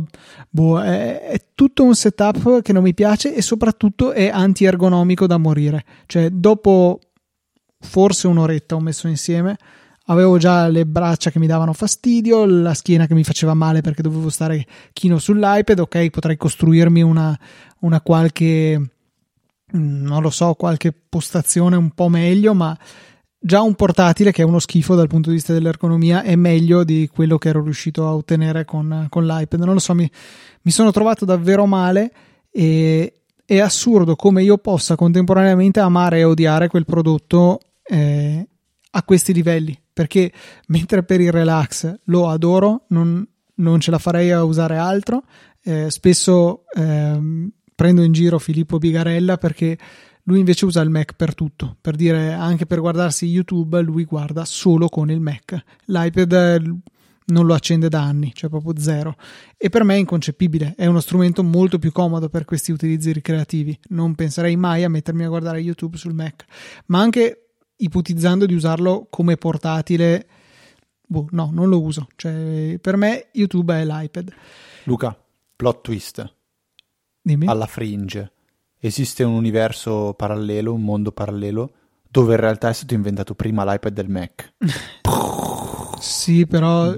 [0.48, 5.36] boh, è, è tutto un setup che non mi piace e soprattutto è anti-ergonomico da
[5.36, 5.84] morire.
[6.06, 6.98] Cioè, dopo
[7.78, 9.56] forse un'oretta ho messo insieme
[10.10, 14.02] avevo già le braccia che mi davano fastidio, la schiena che mi faceva male perché
[14.02, 17.38] dovevo stare chino sull'iPad, ok, potrei costruirmi una,
[17.80, 22.76] una qualche, mm, non lo so, qualche postazione un po' meglio, ma
[23.38, 27.08] già un portatile che è uno schifo dal punto di vista dell'ergonomia è meglio di
[27.10, 29.60] quello che ero riuscito a ottenere con, con l'iPad.
[29.60, 30.10] Non lo so, mi,
[30.62, 32.12] mi sono trovato davvero male
[32.50, 38.46] e è assurdo come io possa contemporaneamente amare e odiare quel prodotto eh,
[38.90, 40.32] a questi livelli perché
[40.68, 43.26] mentre per il relax lo adoro, non,
[43.56, 45.24] non ce la farei a usare altro.
[45.62, 49.78] Eh, spesso eh, prendo in giro Filippo Bigarella perché
[50.24, 54.44] lui invece usa il Mac per tutto, per dire anche per guardarsi YouTube, lui guarda
[54.44, 55.60] solo con il Mac.
[55.86, 56.74] L'iPad eh,
[57.26, 59.16] non lo accende da anni, cioè proprio zero.
[59.56, 63.78] E per me è inconcepibile, è uno strumento molto più comodo per questi utilizzi ricreativi.
[63.88, 66.44] Non penserei mai a mettermi a guardare YouTube sul Mac,
[66.86, 67.49] ma anche
[67.80, 70.26] ipotizzando di usarlo come portatile,
[71.06, 72.08] boh, no, non lo uso.
[72.16, 74.32] Cioè, per me YouTube è l'iPad.
[74.84, 75.16] Luca,
[75.56, 76.34] plot twist.
[77.20, 77.46] Dimmi.
[77.46, 78.32] Alla fringe.
[78.78, 81.72] Esiste un universo parallelo, un mondo parallelo,
[82.08, 84.54] dove in realtà è stato inventato prima l'iPad del Mac.
[86.00, 86.96] sì, però.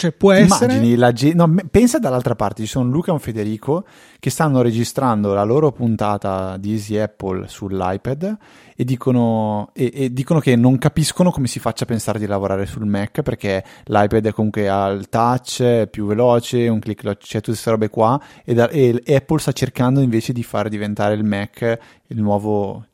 [0.00, 0.72] Cioè, può essere.
[0.72, 3.84] Immagini la ge- no, pensa dall'altra parte, ci sono Luca e un Federico
[4.18, 8.38] che stanno registrando la loro puntata di Easy Apple sull'iPad
[8.74, 12.64] e dicono, e, e dicono che non capiscono come si faccia a pensare di lavorare
[12.64, 17.40] sul Mac perché l'iPad è comunque al touch, è più veloce, un click, c'è cioè
[17.40, 21.24] tutte queste robe qua e, da, e Apple sta cercando invece di far diventare il
[21.24, 22.86] Mac il nuovo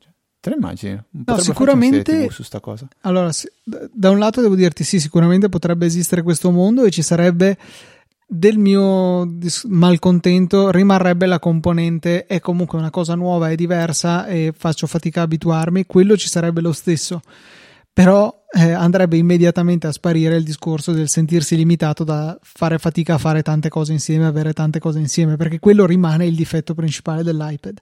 [0.47, 0.97] Te lo immagini?
[1.11, 2.31] No, sicuramente.
[2.31, 2.87] Su sta cosa.
[3.01, 3.33] Allora,
[3.65, 7.59] da un lato devo dirti sì, sicuramente potrebbe esistere questo mondo e ci sarebbe
[8.25, 9.29] del mio
[9.65, 15.25] malcontento rimarrebbe la componente è comunque una cosa nuova e diversa e faccio fatica a
[15.25, 17.23] abituarmi, quello ci sarebbe lo stesso.
[17.93, 23.19] Però eh, andrebbe immediatamente a sparire il discorso del sentirsi limitato da fare fatica a
[23.19, 27.81] fare tante cose insieme, avere tante cose insieme, perché quello rimane il difetto principale dell'iPad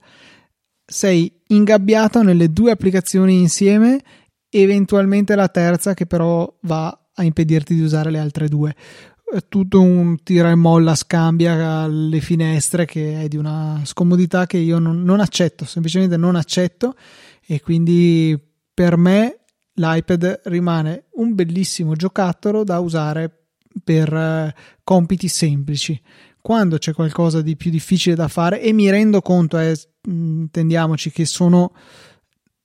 [0.84, 4.00] sei ingabbiato nelle due applicazioni insieme,
[4.48, 8.74] eventualmente la terza che però va a impedirti di usare le altre due.
[9.48, 14.78] Tutto un tira e molla scambia le finestre che è di una scomodità che io
[14.78, 16.94] non, non accetto, semplicemente non accetto
[17.44, 18.38] e quindi
[18.72, 19.40] per me
[19.74, 23.46] l'iPad rimane un bellissimo giocattolo da usare
[23.82, 24.50] per uh,
[24.84, 26.00] compiti semplici.
[26.44, 29.74] Quando c'è qualcosa di più difficile da fare e mi rendo conto, eh,
[30.06, 31.72] intendiamoci che sono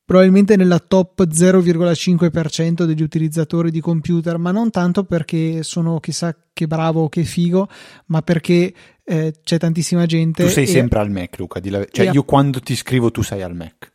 [0.03, 6.67] probabilmente nella top 0,5% degli utilizzatori di computer, ma non tanto perché sono chissà che
[6.67, 7.69] bravo o che figo,
[8.07, 10.43] ma perché eh, c'è tantissima gente.
[10.43, 10.67] Tu sei e...
[10.67, 11.61] sempre al Mac, Luca.
[11.63, 11.85] La...
[11.89, 13.93] Cioè, io quando ti scrivo, tu sei al Mac.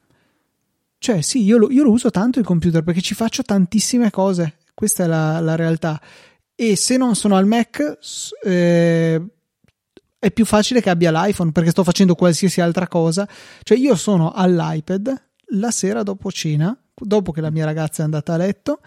[0.97, 4.55] Cioè, sì, io lo, io lo, uso tanto il computer perché ci faccio tantissime cose.
[4.73, 6.01] Questa è la, la realtà.
[6.55, 7.99] E se non sono al Mac,
[8.45, 9.23] eh,
[10.25, 13.29] è più facile che abbia l'iPhone perché sto facendo qualsiasi altra cosa.
[13.63, 18.33] Cioè io sono all'iPad la sera dopo cena, dopo che la mia ragazza è andata
[18.33, 18.81] a letto,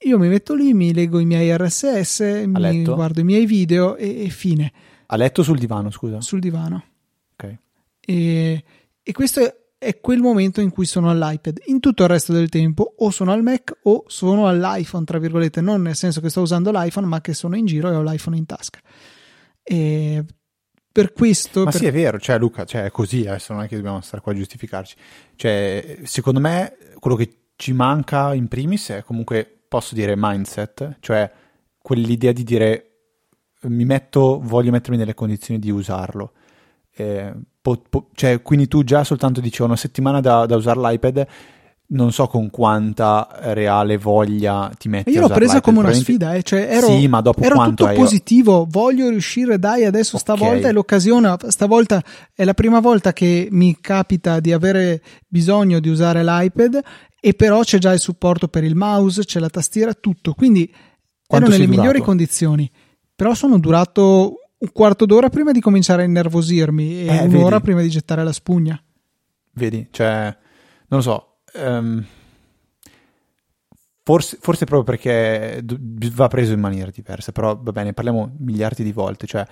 [0.00, 2.94] io mi metto lì, mi leggo i miei RSS, a mi letto?
[2.94, 4.70] guardo i miei video e, e fine.
[5.06, 6.20] A letto sul divano, scusa?
[6.20, 6.84] Sul divano.
[7.32, 7.56] Ok.
[8.00, 8.64] E,
[9.02, 9.40] e questo
[9.78, 11.62] è quel momento in cui sono all'iPad.
[11.66, 15.62] In tutto il resto del tempo o sono al Mac o sono all'iPhone, tra virgolette,
[15.62, 18.36] non nel senso che sto usando l'iPhone, ma che sono in giro e ho l'iPhone
[18.36, 18.78] in tasca.
[19.62, 20.22] E
[20.96, 21.64] per questo...
[21.64, 21.80] Ma per...
[21.80, 24.32] sì, è vero, cioè Luca, cioè, è così, adesso non è che dobbiamo stare qua
[24.32, 24.96] a giustificarci.
[25.34, 31.30] Cioè, secondo me, quello che ci manca in primis è comunque, posso dire, mindset, cioè
[31.76, 32.90] quell'idea di dire
[33.64, 36.32] mi metto, voglio mettermi nelle condizioni di usarlo.
[36.94, 37.30] Eh,
[37.60, 41.26] po- po- cioè, quindi tu già soltanto dici una settimana da, da usare l'iPad
[41.88, 46.42] non so con quanta reale voglia ti metti io l'ho presa come una sfida eh?
[46.42, 50.70] cioè, ero, sì, ma dopo ero tutto positivo voglio riuscire dai adesso stavolta okay.
[50.70, 52.02] è l'occasione stavolta
[52.34, 56.80] è la prima volta che mi capita di avere bisogno di usare l'iPad
[57.20, 60.68] e però c'è già il supporto per il mouse c'è la tastiera tutto quindi
[61.26, 62.68] Quanto ero nelle migliori condizioni
[63.14, 67.62] però sono durato un quarto d'ora prima di cominciare a innervosirmi e eh, un'ora vedi.
[67.62, 68.80] prima di gettare la spugna.
[69.52, 70.36] Vedi, cioè,
[70.88, 71.35] non lo so.
[71.58, 72.04] Um,
[74.02, 75.64] forse, forse proprio perché
[76.12, 79.44] va preso in maniera diversa, però va bene, parliamo miliardi di volte, cioè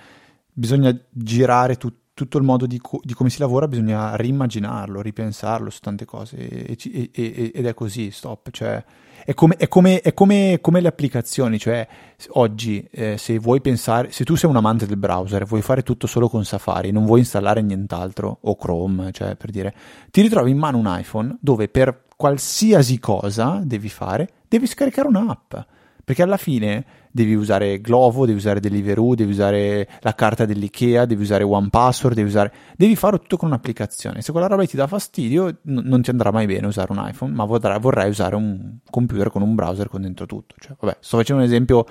[0.51, 5.69] bisogna girare tu, tutto il modo di, co- di, come si lavora, bisogna rimmaginarlo, ripensarlo
[5.69, 8.81] su tante cose e, e, e, ed è così, stop, cioè
[9.25, 11.87] è come, è come, è come, come le applicazioni, cioè
[12.33, 15.81] oggi eh, se vuoi pensare, se tu sei un amante del browser e vuoi fare
[15.81, 19.73] tutto solo con Safari, non vuoi installare nient'altro, o Chrome, cioè per dire,
[20.11, 25.55] ti ritrovi in mano un iPhone dove per qualsiasi cosa devi fare, devi scaricare un'app.
[26.03, 26.85] Perché alla fine
[27.15, 32.27] devi usare Glovo, devi usare Deliveroo, devi usare la carta dell'IKEA, devi usare OnePassword, devi
[32.27, 32.51] usare...
[32.75, 34.21] Devi farlo tutto con un'applicazione.
[34.21, 37.31] Se quella roba ti dà fastidio, n- non ti andrà mai bene usare un iPhone,
[37.31, 40.55] ma vorrai, vorrai usare un computer con un browser con dentro tutto.
[40.59, 41.85] Cioè, vabbè, sto facendo un esempio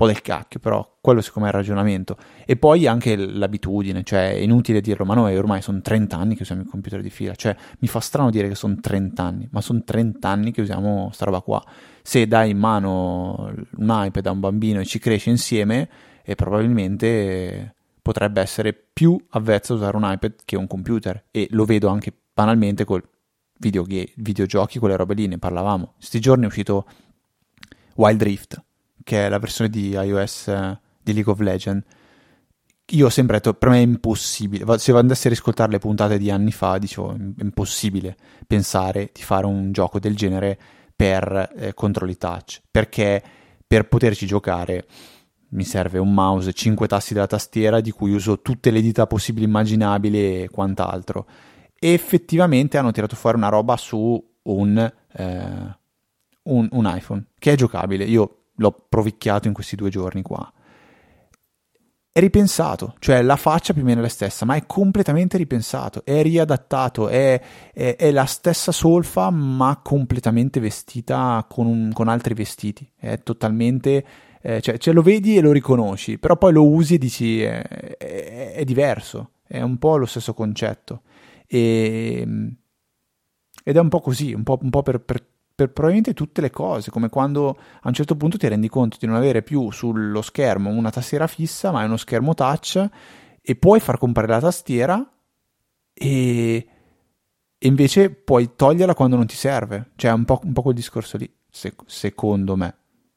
[0.00, 2.16] po' del cacchio, però quello secondo me è il ragionamento.
[2.46, 6.42] E poi anche l'abitudine, cioè è inutile dirlo, ma noi ormai sono 30 anni che
[6.44, 9.60] usiamo il computer di fila, cioè mi fa strano dire che sono 30 anni, ma
[9.60, 11.62] sono 30 anni che usiamo sta roba qua.
[12.02, 15.88] Se dai in mano un iPad a un bambino e ci cresce insieme,
[16.22, 21.64] e probabilmente potrebbe essere più avvezzo a usare un iPad che un computer e lo
[21.64, 23.02] vedo anche banalmente col
[23.58, 25.94] videogame, videogiochi, quelle robe lì, ne parlavamo.
[25.96, 26.86] Questi giorni è uscito
[27.94, 28.62] Wild Rift
[29.02, 31.84] che è la versione di iOS eh, di League of Legends.
[32.92, 36.28] Io ho sempre detto, per me è impossibile, se andassi a riscoltare le puntate di
[36.28, 40.58] anni fa, dicevo, è impossibile pensare di fare un gioco del genere
[41.00, 43.22] per eh, controlli touch, perché
[43.66, 44.86] per poterci giocare
[45.52, 49.46] mi serve un mouse, 5 tasti della tastiera di cui uso tutte le dita possibili
[49.46, 51.26] immaginabili e quant'altro.
[51.74, 55.78] E effettivamente hanno tirato fuori una roba su un, eh,
[56.42, 58.04] un, un iPhone che è giocabile.
[58.04, 60.52] Io l'ho provicchiato in questi due giorni qua.
[62.12, 66.02] È ripensato, cioè la faccia più o meno è la stessa, ma è completamente ripensato,
[66.04, 67.40] è riadattato, è,
[67.72, 72.90] è, è la stessa solfa, ma completamente vestita con, un, con altri vestiti.
[72.96, 74.04] È totalmente.
[74.42, 77.62] Eh, cioè, cioè, lo vedi e lo riconosci, però poi lo usi e dici è,
[77.62, 81.02] è, è diverso, è un po' lo stesso concetto.
[81.46, 82.26] E,
[83.62, 85.24] ed è un po' così, un po', un po per, per,
[85.60, 89.06] per probabilmente tutte le cose, come quando a un certo punto ti rendi conto di
[89.06, 92.88] non avere più sullo schermo una tastiera fissa, ma è uno schermo touch
[93.42, 95.12] e puoi far comparire la tastiera
[95.92, 96.66] e,
[97.58, 99.90] e invece puoi toglierla quando non ti serve.
[99.96, 102.74] Cioè, è un po', un po quel discorso lì, sec- secondo me.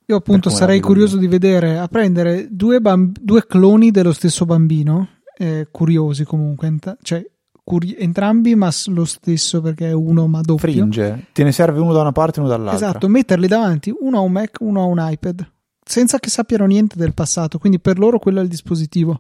[0.08, 5.20] Io appunto sarei curioso di vedere a prendere due, bamb- due cloni dello stesso bambino,
[5.38, 7.26] eh, curiosi comunque, cioè
[7.64, 10.58] curi- entrambi ma lo stesso perché è uno ma doppio.
[10.58, 12.88] Fringe, te ne serve uno da una parte e uno dall'altra.
[12.88, 15.50] Esatto, metterli davanti, uno a un Mac, uno a un iPad,
[15.84, 19.20] senza che sappiano niente del passato, quindi per loro quello è il dispositivo.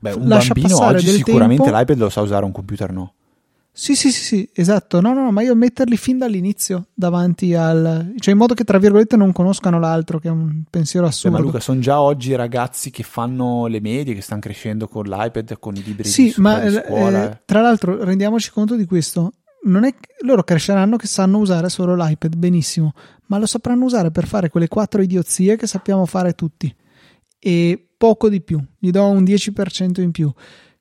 [0.00, 1.78] Beh, un Lascia bambino oggi sicuramente tempo.
[1.78, 3.14] l'iPad lo sa usare, un computer no.
[3.80, 5.00] Sì, sì, sì, sì, esatto.
[5.00, 8.12] No, no, no, ma io metterli fin dall'inizio davanti al...
[8.18, 11.36] cioè in modo che, tra virgolette, non conoscano l'altro, che è un pensiero assurdo.
[11.36, 15.04] Beh, ma Luca, sono già oggi ragazzi che fanno le medie, che stanno crescendo con
[15.04, 17.30] l'iPad, con i libri sì, di, ma, di scuola.
[17.30, 19.34] Eh, tra l'altro, rendiamoci conto di questo.
[19.66, 22.94] Non è loro cresceranno che sanno usare solo l'iPad, benissimo,
[23.26, 26.74] ma lo sapranno usare per fare quelle quattro idiozie che sappiamo fare tutti.
[27.38, 30.32] E poco di più, gli do un 10% in più.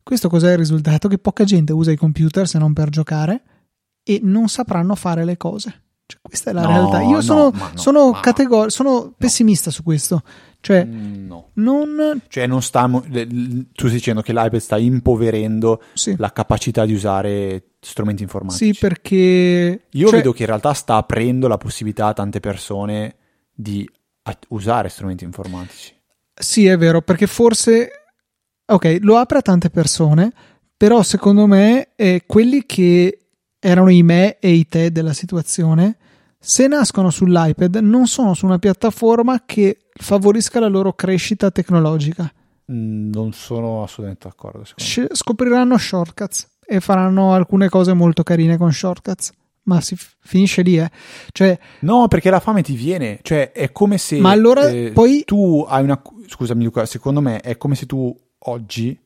[0.08, 1.10] Questo cos'è il risultato?
[1.10, 3.42] Che poca gente usa i computer se non per giocare
[4.04, 5.82] e non sapranno fare le cose.
[6.06, 7.02] Cioè, questa è la no, realtà.
[7.02, 10.24] Io sono, no, sono, categor- sono pessimista su questo.
[10.62, 11.50] Cioè, mm, no.
[11.56, 12.22] non...
[12.30, 12.88] Cioè, non sta.
[12.88, 16.16] Tu stai dicendo che l'iPad sta impoverendo sì.
[16.18, 18.72] la capacità di usare strumenti informatici.
[18.72, 19.88] Sì, perché.
[19.92, 20.20] Io cioè...
[20.20, 23.16] vedo che in realtà sta aprendo la possibilità a tante persone
[23.54, 23.86] di
[24.48, 25.94] usare strumenti informatici.
[26.34, 28.07] Sì, è vero, perché forse
[28.68, 30.32] ok, lo apre a tante persone,
[30.76, 33.28] però secondo me eh, quelli che
[33.60, 35.98] erano i me e i te della situazione,
[36.40, 42.32] se nascono sull'iPad non sono su una piattaforma che favorisca la loro crescita tecnologica.
[42.72, 44.64] Mm, non sono assolutamente d'accordo.
[44.76, 49.32] Sc- scopriranno shortcuts e faranno alcune cose molto carine con shortcuts.
[49.64, 50.90] Ma si f- finisce lì, eh.
[51.32, 53.20] Cioè, no, perché la fame ti viene.
[53.22, 54.18] Cioè, è come se.
[54.20, 55.24] Ma allora eh, poi.
[55.26, 56.02] Tu hai una.
[56.26, 59.00] Scusami, Luca, secondo me è come se tu oggi,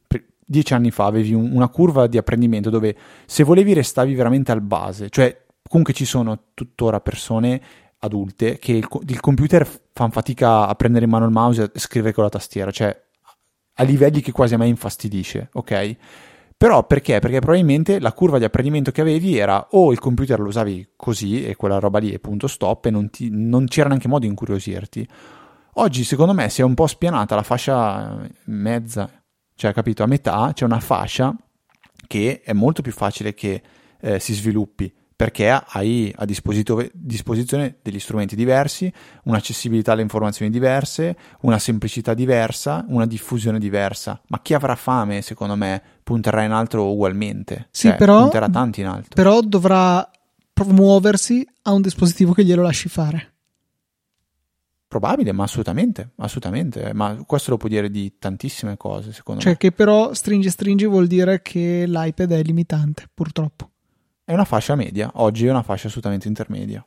[0.45, 4.61] dieci anni fa, avevi un, una curva di apprendimento dove se volevi restavi veramente al
[4.61, 5.09] base.
[5.09, 7.61] Cioè, comunque ci sono tuttora persone
[7.99, 12.13] adulte che il, il computer fanno fatica a prendere in mano il mouse e scrivere
[12.13, 12.71] con la tastiera.
[12.71, 13.01] Cioè,
[13.73, 15.95] a livelli che quasi a me infastidisce, ok?
[16.61, 17.17] Però perché?
[17.17, 21.43] Perché probabilmente la curva di apprendimento che avevi era o il computer lo usavi così
[21.43, 24.27] e quella roba lì è punto stop e non, ti, non c'era neanche modo di
[24.27, 25.07] incuriosirti.
[25.75, 29.20] Oggi secondo me si è un po' spianata la fascia mezza,
[29.61, 31.35] cioè capito, a metà c'è una fascia
[32.07, 33.61] che è molto più facile che
[33.99, 38.91] eh, si sviluppi perché hai a disposizione degli strumenti diversi,
[39.25, 44.19] un'accessibilità alle informazioni diverse, una semplicità diversa, una diffusione diversa.
[44.29, 47.67] Ma chi avrà fame, secondo me, punterà in alto ugualmente.
[47.69, 49.09] Sì, cioè, però, punterà tanto in alto.
[49.13, 50.09] Però dovrà
[50.51, 53.33] promuoversi a un dispositivo che glielo lasci fare.
[54.91, 56.91] Probabile, ma assolutamente, assolutamente.
[56.93, 59.57] Ma questo lo può dire di tantissime cose, secondo cioè me.
[59.57, 63.71] Cioè che però stringi stringi vuol dire che l'iPad è limitante, purtroppo
[64.31, 66.85] è una fascia media, oggi è una fascia assolutamente intermedia.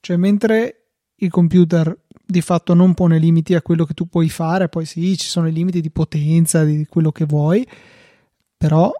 [0.00, 1.96] Cioè, mentre il computer
[2.26, 5.46] di fatto non pone limiti a quello che tu puoi fare, poi sì, ci sono
[5.46, 7.66] i limiti di potenza, di quello che vuoi,
[8.56, 8.90] però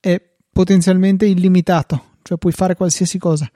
[0.00, 3.48] è potenzialmente illimitato, cioè puoi fare qualsiasi cosa.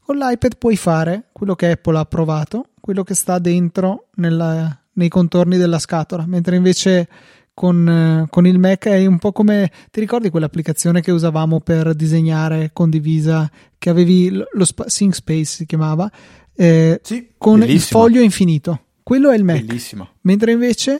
[0.00, 5.10] Con l'iPad puoi fare quello che Apple ha approvato, quello che sta dentro nella, nei
[5.10, 7.06] contorni della scatola, mentre invece
[7.52, 11.94] con, eh, con, il Mac è un po' come ti ricordi quell'applicazione che usavamo per
[11.94, 16.10] disegnare condivisa che avevi lo, lo Sync Space si chiamava
[16.54, 17.76] eh, sì, con bellissima.
[17.76, 20.10] il foglio infinito quello è il Mac bellissima.
[20.22, 20.98] mentre invece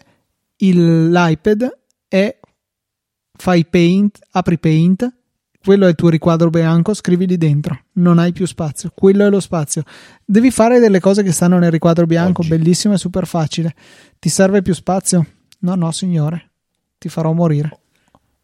[0.56, 2.38] il, l'iPad è
[3.32, 5.10] fai paint apri paint
[5.68, 9.28] quello è il tuo riquadro bianco, scrivi lì dentro, non hai più spazio, quello è
[9.28, 9.82] lo spazio.
[10.24, 12.48] Devi fare delle cose che stanno nel riquadro bianco, Oggi.
[12.48, 13.74] bellissimo e super facile.
[14.18, 15.26] Ti serve più spazio?
[15.58, 16.52] No, no, signore
[16.96, 17.80] ti farò morire.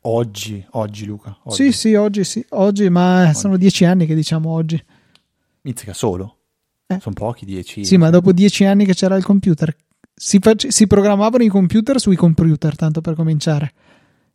[0.03, 1.39] Oggi, oggi Luca.
[1.45, 1.57] Oggi.
[1.57, 3.35] Sì, sì, oggi sì, oggi, ma oggi.
[3.37, 4.85] sono dieci anni che diciamo oggi.
[5.62, 6.37] Mizzica solo?
[6.87, 6.99] Eh.
[7.01, 7.87] Sono pochi, dieci.
[7.87, 9.75] Sì, ma dopo dieci anni che c'era il computer,
[10.14, 13.72] si, face- si programmavano i computer sui computer, tanto per cominciare.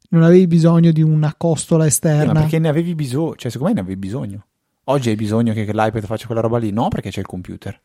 [0.09, 2.31] Non avevi bisogno di una costola esterna.
[2.31, 3.35] Eh, ma perché ne avevi bisogno?
[3.35, 4.45] Cioè, secondo me ne avevi bisogno.
[4.85, 6.71] Oggi hai bisogno che, che l'iPad faccia quella roba lì?
[6.71, 7.79] No, perché c'è il computer.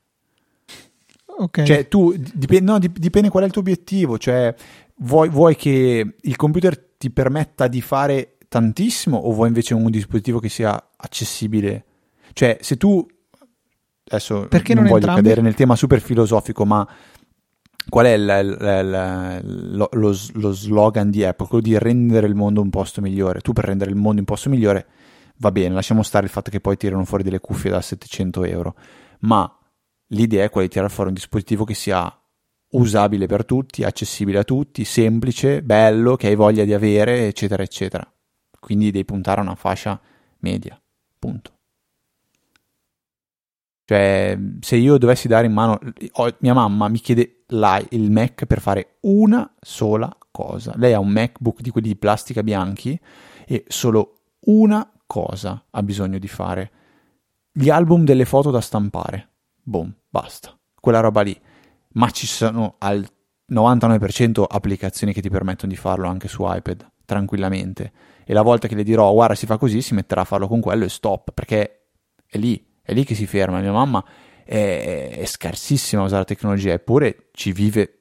[1.36, 1.62] Ok.
[1.64, 4.16] Cioè, tu dipende, no, dipende qual è il tuo obiettivo.
[4.18, 4.54] Cioè,
[4.96, 10.38] vuoi, vuoi che il computer ti permetta di fare tantissimo o vuoi invece un dispositivo
[10.38, 11.84] che sia accessibile?
[12.32, 13.06] Cioè, se tu
[14.06, 15.28] adesso Perché non, non voglio entrambi?
[15.28, 16.86] cadere nel tema super filosofico, ma
[17.89, 21.47] qual è il, il, il, lo, lo, lo, slogan di Apple?
[21.47, 23.41] Quello di rendere il mondo un posto migliore.
[23.41, 24.87] Tu per rendere il mondo un posto migliore
[25.39, 28.76] va bene, lasciamo stare il fatto che poi tirano fuori delle cuffie da 700 euro,
[29.20, 29.59] ma
[30.09, 32.12] l'idea è quella di tirare fuori un dispositivo che sia
[32.70, 38.09] usabile per tutti, accessibile a tutti, semplice, bello, che hai voglia di avere, eccetera, eccetera.
[38.59, 40.01] Quindi devi puntare a una fascia
[40.39, 40.80] media,
[41.18, 41.53] punto.
[43.85, 45.78] Cioè, se io dovessi dare in mano,
[46.39, 50.72] mia mamma mi chiede il Mac per fare una sola cosa.
[50.76, 52.99] Lei ha un MacBook di quelli di plastica bianchi
[53.47, 56.70] e solo una cosa ha bisogno di fare.
[57.53, 59.28] Gli album delle foto da stampare.
[59.62, 60.57] Boom, basta.
[60.80, 61.40] Quella roba lì
[61.95, 63.07] ma ci sono al
[63.51, 67.92] 99% applicazioni che ti permettono di farlo anche su iPad tranquillamente.
[68.24, 70.61] E la volta che le dirò, guarda, si fa così, si metterà a farlo con
[70.61, 71.88] quello e stop, perché
[72.26, 73.61] è lì, è lì che si ferma.
[73.61, 74.03] Mia mamma
[74.45, 78.01] è, è scarsissima usare la tecnologia, eppure ci vive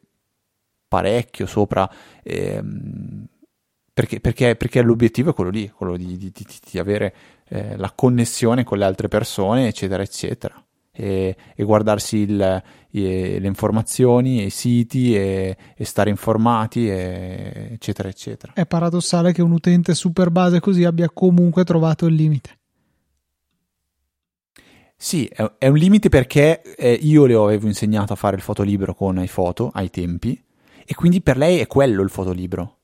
[0.88, 1.89] parecchio sopra.
[2.24, 3.28] Ehm,
[3.94, 7.14] perché, perché, perché, l'obiettivo è quello lì, quello di, di, di, di avere
[7.48, 10.64] eh, la connessione con le altre persone, eccetera, eccetera
[10.96, 18.08] e, e guardarsi il, i, le informazioni, i siti e, e stare informati, e, eccetera,
[18.08, 18.54] eccetera.
[18.54, 22.60] È paradossale che un utente super base così abbia comunque trovato il limite.
[25.04, 29.22] Sì, è, un limite perché eh, io le avevo insegnato a fare il fotolibro con
[29.22, 30.41] iPhoto ai tempi
[30.86, 32.78] e quindi per lei è quello il fotolibro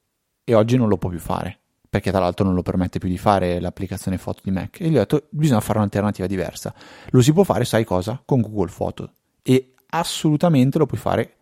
[0.43, 1.59] e oggi non lo può più fare
[1.89, 4.81] perché tra l'altro non lo permette più di fare l'applicazione foto di Mac.
[4.81, 6.73] E gli ho detto, bisogna fare un'alternativa diversa.
[7.11, 8.21] Lo si può fare, sai cosa?
[8.25, 9.13] Con Google Photo.
[9.41, 11.35] E assolutamente lo puoi fare,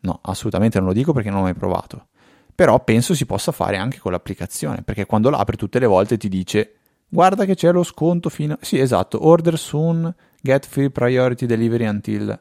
[0.00, 2.08] no, assolutamente non lo dico perché non l'ho mai provato,
[2.52, 6.28] però penso si possa fare anche con l'applicazione, perché quando l'apri tutte le volte ti
[6.28, 6.79] dice
[7.10, 8.56] guarda che c'è lo sconto fino...
[8.62, 12.40] Sì, esatto, order soon, get free priority delivery until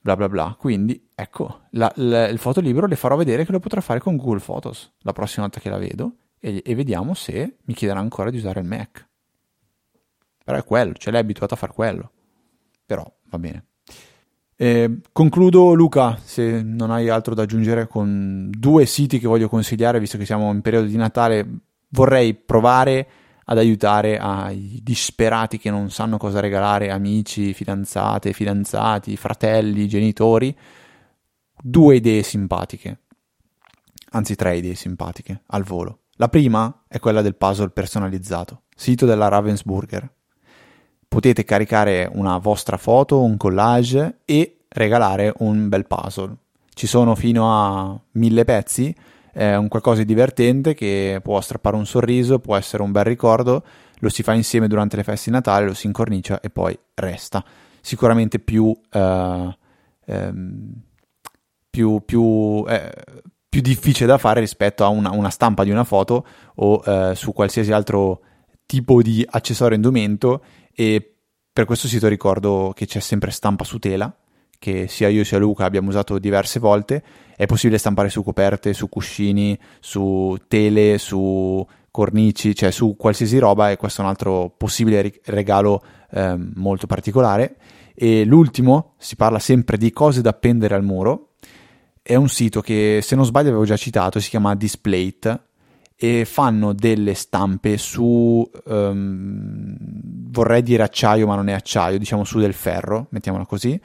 [0.00, 0.56] bla bla bla.
[0.58, 4.40] Quindi, ecco, la, la, il fotolibro le farò vedere che lo potrò fare con Google
[4.40, 8.36] Photos la prossima volta che la vedo e, e vediamo se mi chiederà ancora di
[8.36, 9.06] usare il Mac.
[10.44, 12.10] Però è quello, ce l'hai abituato a fare quello.
[12.86, 13.64] Però va bene.
[14.56, 20.00] Eh, concludo Luca, se non hai altro da aggiungere, con due siti che voglio consigliare,
[20.00, 21.46] visto che siamo in periodo di Natale.
[21.90, 23.08] Vorrei provare
[23.50, 30.54] ad aiutare ai disperati che non sanno cosa regalare, amici, fidanzate, fidanzati, fratelli, genitori.
[31.60, 33.00] Due idee simpatiche,
[34.10, 36.00] anzi tre idee simpatiche al volo.
[36.16, 40.12] La prima è quella del puzzle personalizzato, sito della Ravensburger.
[41.08, 46.36] Potete caricare una vostra foto, un collage e regalare un bel puzzle.
[46.74, 48.94] Ci sono fino a mille pezzi,
[49.38, 53.62] è un qualcosa di divertente che può strappare un sorriso, può essere un bel ricordo,
[53.98, 57.44] lo si fa insieme durante le feste di Natale, lo si incornicia e poi resta.
[57.80, 58.98] Sicuramente più, uh,
[60.06, 60.72] um,
[61.70, 62.92] più, più eh,
[63.48, 66.26] più difficile da fare rispetto a una, una stampa di una foto
[66.56, 68.22] o eh, su qualsiasi altro
[68.66, 70.42] tipo di accessorio indumento
[70.74, 71.14] e
[71.52, 74.12] per questo sito ricordo che c'è sempre stampa su tela
[74.58, 77.02] che sia io sia Luca abbiamo usato diverse volte
[77.38, 83.70] è possibile stampare su coperte, su cuscini, su tele, su cornici, cioè su qualsiasi roba
[83.70, 85.80] e questo è un altro possibile regalo
[86.10, 87.54] eh, molto particolare.
[87.94, 91.28] E l'ultimo si parla sempre di cose da appendere al muro
[92.08, 95.42] è un sito che se non sbaglio avevo già citato, si chiama Displate
[95.94, 99.76] e fanno delle stampe su, um,
[100.30, 103.78] vorrei dire acciaio ma non è acciaio, diciamo su del ferro, mettiamola così,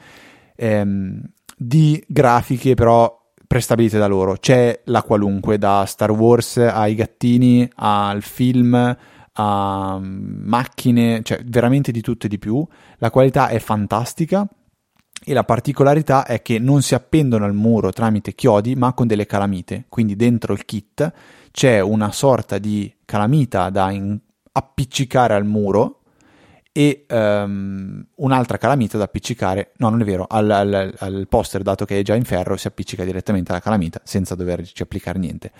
[0.56, 1.20] um,
[1.54, 3.23] di grafiche però
[3.54, 4.36] prestabilite da loro.
[4.40, 8.96] C'è la qualunque, da Star Wars ai gattini, al film,
[9.34, 12.66] a macchine, cioè veramente di tutto e di più.
[12.98, 14.44] La qualità è fantastica
[15.24, 19.24] e la particolarità è che non si appendono al muro tramite chiodi ma con delle
[19.24, 21.12] calamite, quindi dentro il kit
[21.52, 24.18] c'è una sorta di calamita da in-
[24.50, 26.00] appiccicare al muro
[26.76, 31.84] e um, un'altra calamita da appiccicare, no non è vero, al, al, al, poster dato
[31.84, 35.52] che è già in ferro si appiccica direttamente alla calamita senza doverci applicare niente.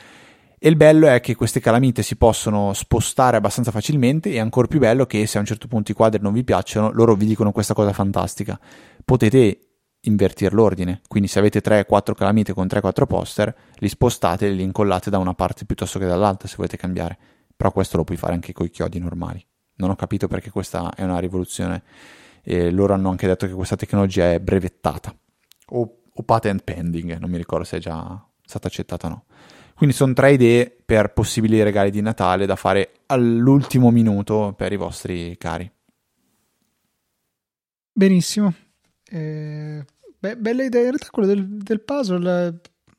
[0.59, 4.81] E il bello è che queste calamite si possono spostare abbastanza facilmente e ancora più
[4.81, 7.53] bello che se a un certo punto i quadri non vi piacciono, loro vi dicono
[7.53, 8.59] questa cosa fantastica.
[9.05, 9.61] Potete
[10.01, 15.11] invertire l'ordine, quindi se avete 3-4 calamite con 3-4 poster, li spostate e li incollate
[15.11, 17.17] da una parte piuttosto che dall'altra se volete cambiare.
[17.55, 19.47] Però questo lo puoi fare anche con i chiodi normali.
[19.77, 21.83] Non ho capito perché questa è una rivoluzione.
[22.43, 25.15] E loro hanno anche detto che questa tecnologia è brevettata
[25.69, 29.25] o, o patent pending, non mi ricordo se è già stata accettata o no.
[29.75, 34.77] Quindi sono tre idee per possibili regali di Natale da fare all'ultimo minuto per i
[34.77, 35.71] vostri cari.
[37.93, 38.53] Benissimo.
[39.09, 39.85] Eh,
[40.19, 40.83] beh, bella idea.
[40.83, 42.55] In realtà quello del, del puzzle eh,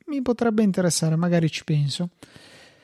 [0.06, 2.10] mi potrebbe interessare, magari ci penso.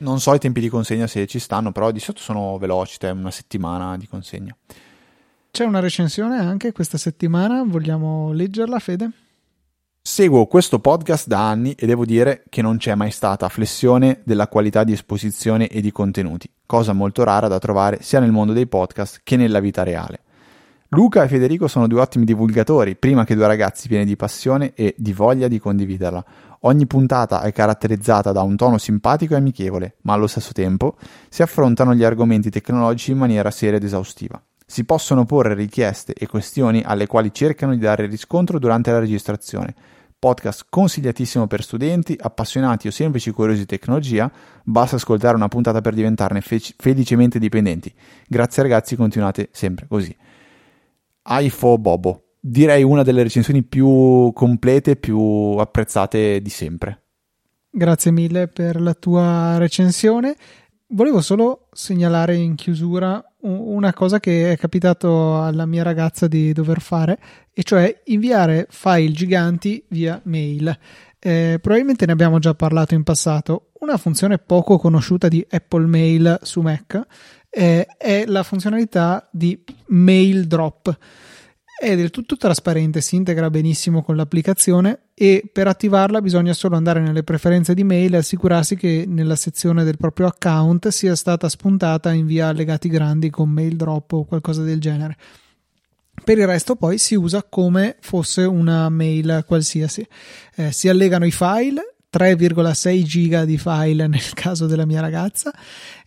[0.03, 3.11] Non so i tempi di consegna se ci stanno, però di solito sono veloci, è
[3.11, 4.55] una settimana di consegna.
[5.49, 9.11] C'è una recensione anche questa settimana, vogliamo leggerla, Fede?
[10.03, 14.49] Seguo questo podcast da anni e devo dire che non c'è mai stata flessione della
[14.49, 18.67] qualità di esposizione e di contenuti, cosa molto rara da trovare sia nel mondo dei
[18.67, 20.23] podcast che nella vita reale.
[20.89, 24.95] Luca e Federico sono due ottimi divulgatori, prima che due ragazzi pieni di passione e
[24.99, 26.25] di voglia di condividerla.
[26.65, 30.97] Ogni puntata è caratterizzata da un tono simpatico e amichevole, ma allo stesso tempo
[31.29, 34.41] si affrontano gli argomenti tecnologici in maniera seria ed esaustiva.
[34.65, 39.75] Si possono porre richieste e questioni alle quali cercano di dare riscontro durante la registrazione,
[40.17, 44.31] podcast consigliatissimo per studenti, appassionati o semplici curiosi di tecnologia,
[44.63, 47.93] basta ascoltare una puntata per diventarne fe- felicemente dipendenti.
[48.29, 50.17] Grazie ragazzi, continuate sempre così.
[51.25, 55.21] iPhone Bobo, direi una delle recensioni più complete e più
[55.59, 57.03] apprezzate di sempre.
[57.71, 60.35] Grazie mille per la tua recensione.
[60.89, 66.81] Volevo solo segnalare in chiusura una cosa che è capitato alla mia ragazza di dover
[66.81, 67.19] fare,
[67.53, 70.77] e cioè inviare file giganti via mail.
[71.19, 73.71] Eh, probabilmente ne abbiamo già parlato in passato.
[73.79, 77.01] Una funzione poco conosciuta di Apple Mail su Mac
[77.49, 80.99] eh, è la funzionalità di Mail Drop
[81.83, 87.01] è del tutto trasparente, si integra benissimo con l'applicazione e per attivarla bisogna solo andare
[87.01, 92.13] nelle preferenze di mail e assicurarsi che nella sezione del proprio account sia stata spuntata
[92.13, 95.17] in via allegati grandi con mail drop o qualcosa del genere.
[96.23, 100.07] Per il resto poi si usa come fosse una mail qualsiasi.
[100.55, 105.53] Eh, si allegano i file, 3,6 giga di file nel caso della mia ragazza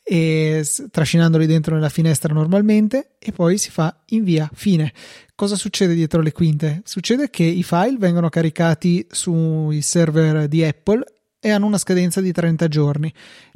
[0.08, 4.94] e trascinandoli dentro nella finestra normalmente e poi si fa invia fine.
[5.34, 6.82] Cosa succede dietro le quinte?
[6.86, 11.04] Succede che i file vengono caricati sui server di Apple
[11.40, 13.12] e hanno una scadenza di 30 giorni.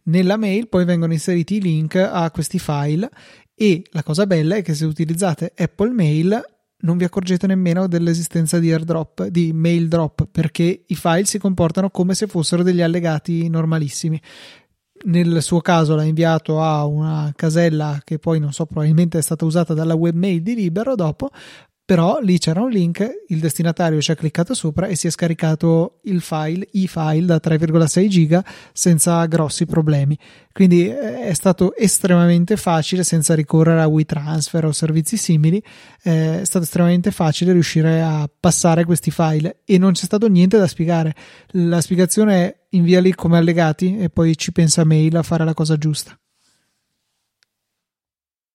[0.05, 3.11] Nella mail poi vengono inseriti i link a questi file
[3.53, 6.41] e la cosa bella è che se utilizzate Apple Mail
[6.81, 11.91] non vi accorgete nemmeno dell'esistenza di airdrop, di mail drop, perché i file si comportano
[11.91, 14.19] come se fossero degli allegati normalissimi
[15.05, 19.45] nel suo caso l'ha inviato a una casella che poi non so probabilmente è stata
[19.45, 21.29] usata dalla webmail di Libero dopo
[21.89, 26.01] però lì c'era un link, il destinatario ci ha cliccato sopra e si è scaricato
[26.03, 30.15] il file, i file da 3,6 giga senza grossi problemi.
[30.53, 35.59] Quindi eh, è stato estremamente facile, senza ricorrere a WeTransfer o servizi simili,
[36.03, 40.59] eh, è stato estremamente facile riuscire a passare questi file e non c'è stato niente
[40.59, 41.15] da spiegare.
[41.53, 45.75] La spiegazione è inviali come allegati e poi ci pensa mail a fare la cosa
[45.75, 46.15] giusta.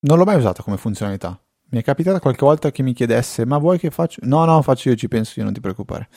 [0.02, 1.36] Non l'ho mai usata come funzionalità.
[1.74, 4.20] Mi è capitato qualche volta che mi chiedesse: Ma vuoi che faccio?
[4.22, 6.08] No, no, faccio io, ci penso io, non ti preoccupare.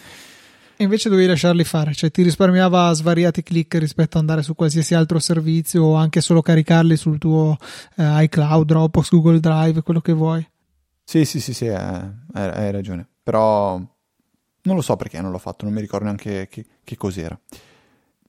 [0.75, 4.93] E invece dovevi lasciarli fare, cioè ti risparmiava svariati click rispetto ad andare su qualsiasi
[4.93, 7.57] altro servizio o anche solo caricarli sul tuo
[7.95, 10.47] eh, iCloud, Dropbox, Google Drive, quello che vuoi.
[11.03, 13.07] Sì, sì, sì, sì, eh, hai, hai ragione.
[13.23, 17.37] Però non lo so perché non l'ho fatto, non mi ricordo neanche che, che cos'era.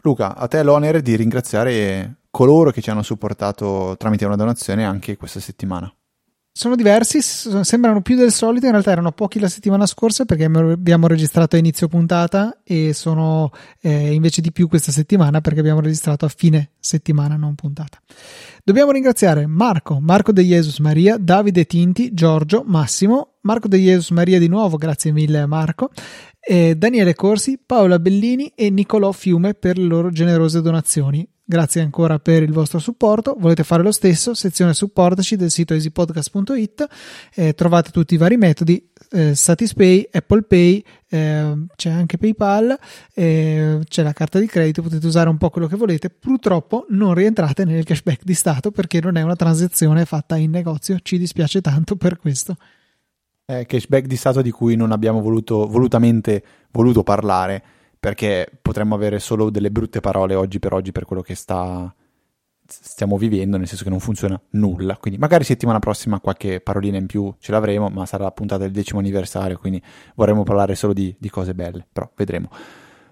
[0.00, 5.18] Luca, a te l'onere di ringraziare coloro che ci hanno supportato tramite una donazione anche
[5.18, 5.92] questa settimana
[6.58, 11.06] sono diversi, sembrano più del solito, in realtà erano pochi la settimana scorsa perché abbiamo
[11.06, 16.24] registrato a inizio puntata e sono eh, invece di più questa settimana perché abbiamo registrato
[16.24, 18.00] a fine settimana, non puntata.
[18.64, 24.40] Dobbiamo ringraziare Marco, Marco De Jesus Maria, Davide Tinti, Giorgio, Massimo, Marco De Jesus Maria
[24.40, 25.92] di nuovo, grazie mille Marco,
[26.40, 31.24] eh, Daniele Corsi, Paola Bellini e Nicolò Fiume per le loro generose donazioni.
[31.50, 33.34] Grazie ancora per il vostro supporto.
[33.38, 34.34] Volete fare lo stesso?
[34.34, 36.86] Sezione supportaci del sito easypodcast.it.
[37.34, 42.78] Eh, trovate tutti i vari metodi: eh, Satispay, Apple Pay, eh, c'è anche PayPal,
[43.14, 44.82] eh, c'è la carta di credito.
[44.82, 46.10] Potete usare un po' quello che volete.
[46.10, 50.98] Purtroppo non rientrate nel cashback di Stato perché non è una transazione fatta in negozio.
[51.00, 52.58] Ci dispiace tanto per questo.
[53.46, 57.62] Eh, cashback di Stato di cui non abbiamo voluto, volutamente voluto parlare
[57.98, 61.92] perché potremmo avere solo delle brutte parole oggi per oggi per quello che sta,
[62.66, 64.96] stiamo vivendo, nel senso che non funziona nulla.
[64.96, 68.72] Quindi magari settimana prossima qualche parolina in più ce l'avremo, ma sarà la puntata del
[68.72, 69.82] decimo anniversario, quindi
[70.14, 72.50] vorremmo parlare solo di, di cose belle, però vedremo.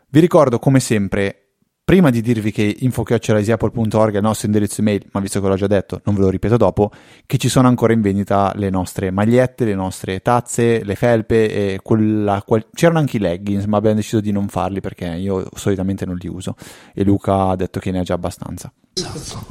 [0.08, 1.45] Vi ricordo come sempre
[1.86, 5.68] Prima di dirvi che info.easyapple.org è il nostro indirizzo email, ma visto che l'ho già
[5.68, 6.90] detto, non ve lo ripeto dopo,
[7.24, 11.78] che ci sono ancora in vendita le nostre magliette, le nostre tazze, le felpe e
[11.84, 12.66] quella, qual...
[12.74, 16.26] c'erano anche i leggings, ma abbiamo deciso di non farli perché io solitamente non li
[16.26, 16.56] uso
[16.92, 18.72] e Luca ha detto che ne ha già abbastanza.
[18.92, 19.46] Esatto.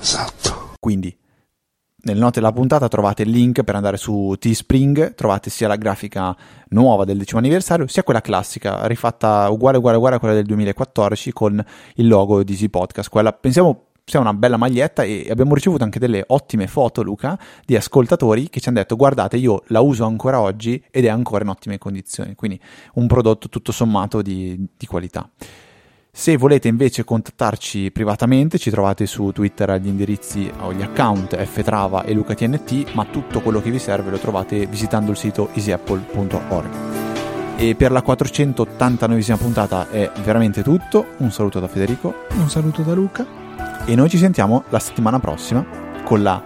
[0.00, 0.70] Esatto.
[0.80, 1.14] Quindi
[2.00, 6.36] nelle note della puntata trovate il link per andare su Teespring, trovate sia la grafica
[6.68, 11.32] nuova del decimo anniversario, sia quella classica, rifatta uguale uguale uguale a quella del 2014
[11.32, 11.64] con
[11.96, 13.08] il logo di Easy Podcast.
[13.08, 17.76] Quella pensiamo sia una bella maglietta e abbiamo ricevuto anche delle ottime foto, Luca, di
[17.76, 21.50] ascoltatori che ci hanno detto guardate io la uso ancora oggi ed è ancora in
[21.50, 22.58] ottime condizioni, quindi
[22.94, 25.28] un prodotto tutto sommato di, di qualità.
[26.18, 32.02] Se volete invece contattarci privatamente ci trovate su Twitter agli indirizzi o gli account ftrava
[32.02, 37.56] e lucatnt, ma tutto quello che vi serve lo trovate visitando il sito easyapple.org.
[37.56, 41.06] E per la 489esima puntata è veramente tutto.
[41.18, 42.12] Un saluto da Federico.
[42.32, 43.24] Un saluto da Luca.
[43.86, 45.64] E noi ci sentiamo la settimana prossima
[46.02, 46.42] con la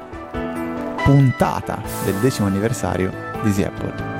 [1.03, 3.11] puntata del decimo anniversario
[3.41, 4.12] di Easy Apple.